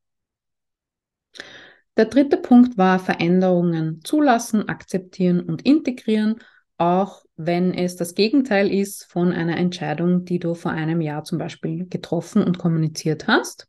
[1.98, 6.36] Der dritte Punkt war Veränderungen zulassen, akzeptieren und integrieren,
[6.78, 11.40] auch wenn es das Gegenteil ist von einer Entscheidung, die du vor einem Jahr zum
[11.40, 13.68] Beispiel getroffen und kommuniziert hast.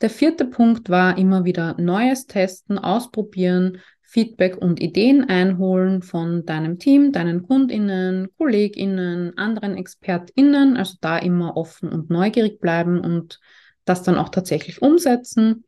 [0.00, 6.78] Der vierte Punkt war immer wieder Neues testen, ausprobieren, Feedback und Ideen einholen von deinem
[6.78, 13.38] Team, deinen Kundinnen, Kolleginnen, anderen Expertinnen, also da immer offen und neugierig bleiben und
[13.84, 15.64] das dann auch tatsächlich umsetzen.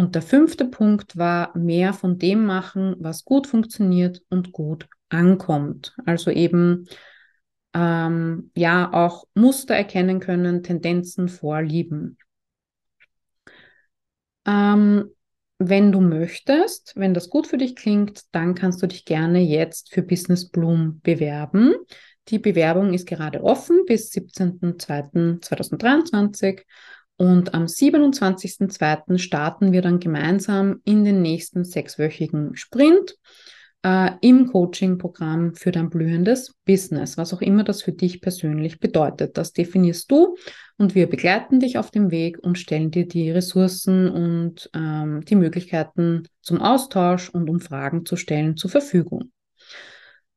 [0.00, 5.94] Und der fünfte Punkt war mehr von dem machen, was gut funktioniert und gut ankommt.
[6.06, 6.88] Also eben
[7.74, 12.16] ähm, ja auch Muster erkennen können, Tendenzen vorlieben.
[14.46, 15.10] Ähm,
[15.58, 19.92] wenn du möchtest, wenn das gut für dich klingt, dann kannst du dich gerne jetzt
[19.92, 21.74] für Business Bloom bewerben.
[22.28, 26.62] Die Bewerbung ist gerade offen bis 17.02.2023
[27.20, 29.18] und am 27.02.
[29.18, 33.14] starten wir dann gemeinsam in den nächsten sechswöchigen Sprint
[33.82, 39.36] äh, im Coaching-Programm für dein blühendes Business, was auch immer das für dich persönlich bedeutet.
[39.36, 40.34] Das definierst du
[40.78, 45.36] und wir begleiten dich auf dem Weg und stellen dir die Ressourcen und ähm, die
[45.36, 49.30] Möglichkeiten zum Austausch und um Fragen zu stellen zur Verfügung.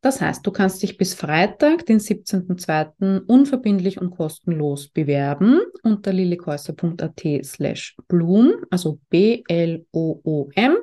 [0.03, 3.21] Das heißt, du kannst dich bis Freitag, den 17.02.
[3.25, 10.75] unverbindlich und kostenlos bewerben unter lilikäuser.at slash bloom, also B-L-O-O-M.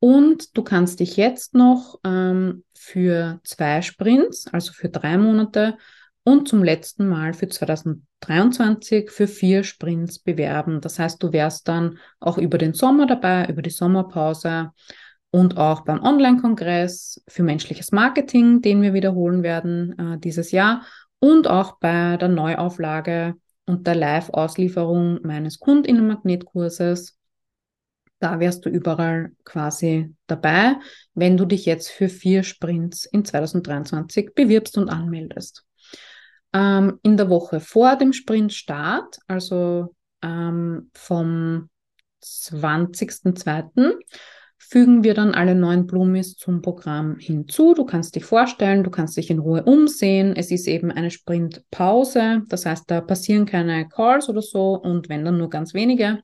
[0.00, 5.76] Und du kannst dich jetzt noch ähm, für zwei Sprints, also für drei Monate
[6.22, 10.80] und zum letzten Mal für 2023 für vier Sprints bewerben.
[10.80, 14.70] Das heißt, du wärst dann auch über den Sommer dabei, über die Sommerpause
[15.34, 20.86] und auch beim Online-Kongress für menschliches Marketing, den wir wiederholen werden äh, dieses Jahr
[21.18, 23.34] und auch bei der Neuauflage
[23.66, 27.18] und der Live-Auslieferung meines Kundinnenmagnetkurses
[28.20, 30.76] da wärst du überall quasi dabei,
[31.14, 35.64] wenn du dich jetzt für vier Sprints in 2023 bewirbst und anmeldest.
[36.52, 41.68] Ähm, in der Woche vor dem Sprintstart, also ähm, vom
[42.22, 43.94] 20.02.,
[44.58, 47.74] fügen wir dann alle neuen Blumis zum Programm hinzu.
[47.74, 50.34] Du kannst dich vorstellen, du kannst dich in Ruhe umsehen.
[50.36, 55.24] Es ist eben eine Sprintpause, das heißt, da passieren keine Calls oder so und wenn
[55.24, 56.20] dann nur ganz wenige.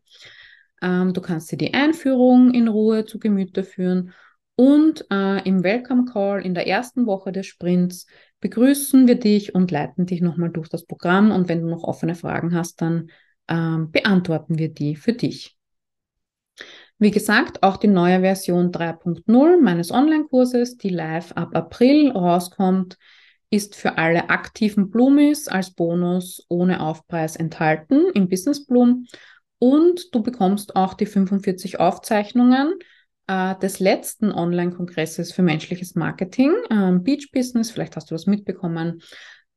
[0.82, 4.12] Ähm, du kannst dir die Einführung in Ruhe zu Gemüte führen
[4.56, 8.06] und äh, im Welcome Call in der ersten Woche des Sprints
[8.40, 11.30] begrüßen wir dich und leiten dich nochmal durch das Programm.
[11.30, 13.10] Und wenn du noch offene Fragen hast, dann
[13.48, 15.59] ähm, beantworten wir die für dich.
[17.02, 22.98] Wie gesagt, auch die neue Version 3.0 meines Online-Kurses, die live ab April rauskommt,
[23.48, 29.06] ist für alle aktiven Blumis als Bonus ohne Aufpreis enthalten im Business Bloom
[29.58, 32.74] und du bekommst auch die 45 Aufzeichnungen
[33.28, 39.00] äh, des letzten Online-Kongresses für menschliches Marketing, äh, Beach Business, vielleicht hast du das mitbekommen.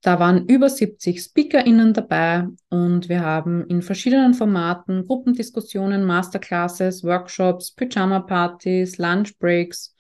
[0.04, 7.72] Da waren über 70 SpeakerInnen dabei und wir haben in verschiedenen Formaten Gruppendiskussionen, Masterclasses, Workshops,
[7.72, 9.95] Pyjama-Partys, Lunchbreaks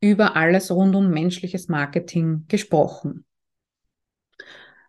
[0.00, 3.24] über alles rund um menschliches Marketing gesprochen.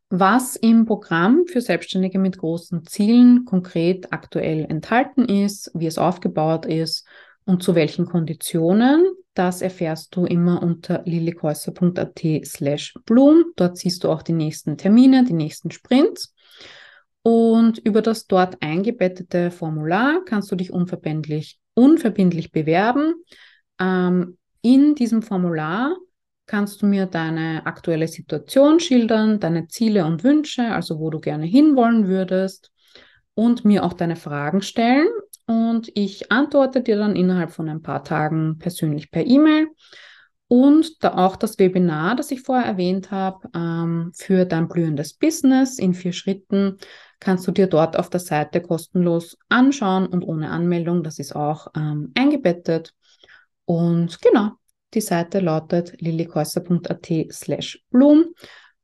[0.09, 6.65] Was im Programm für Selbstständige mit großen Zielen konkret aktuell enthalten ist, wie es aufgebaut
[6.65, 7.05] ist
[7.45, 13.45] und zu welchen Konditionen, das erfährst du immer unter lilikäuser.at slash bloom.
[13.55, 16.33] Dort siehst du auch die nächsten Termine, die nächsten Sprints.
[17.21, 23.13] Und über das dort eingebettete Formular kannst du dich unverbindlich, unverbindlich bewerben.
[23.79, 25.95] Ähm, in diesem Formular
[26.45, 31.45] kannst du mir deine aktuelle Situation schildern, deine Ziele und Wünsche, also wo du gerne
[31.45, 32.71] hinwollen würdest
[33.35, 35.07] und mir auch deine Fragen stellen.
[35.49, 39.69] Und ich antworte dir dann innerhalb von ein paar Tagen persönlich per E-Mail.
[40.47, 45.79] Und da auch das Webinar, das ich vorher erwähnt habe, ähm, für dein blühendes Business
[45.79, 46.77] in vier Schritten,
[47.19, 51.01] kannst du dir dort auf der Seite kostenlos anschauen und ohne Anmeldung.
[51.01, 52.93] Das ist auch ähm, eingebettet.
[53.65, 54.51] Und genau,
[54.93, 58.35] Die Seite lautet lillikäusser.at slash bloom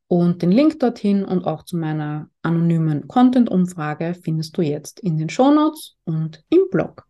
[0.08, 5.30] und den Link dorthin und auch zu meiner anonymen Content-Umfrage findest du jetzt in den
[5.30, 7.06] Shownotes und im Blog.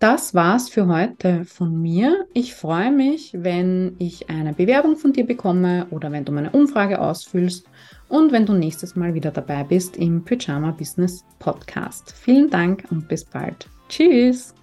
[0.00, 2.24] Das war's für heute von mir.
[2.32, 7.00] Ich freue mich, wenn ich eine Bewerbung von dir bekomme oder wenn du meine Umfrage
[7.00, 7.66] ausfüllst
[8.08, 12.12] und wenn du nächstes Mal wieder dabei bist im Pyjama Business Podcast.
[12.12, 13.68] Vielen Dank und bis bald.
[13.90, 14.54] Tschüss!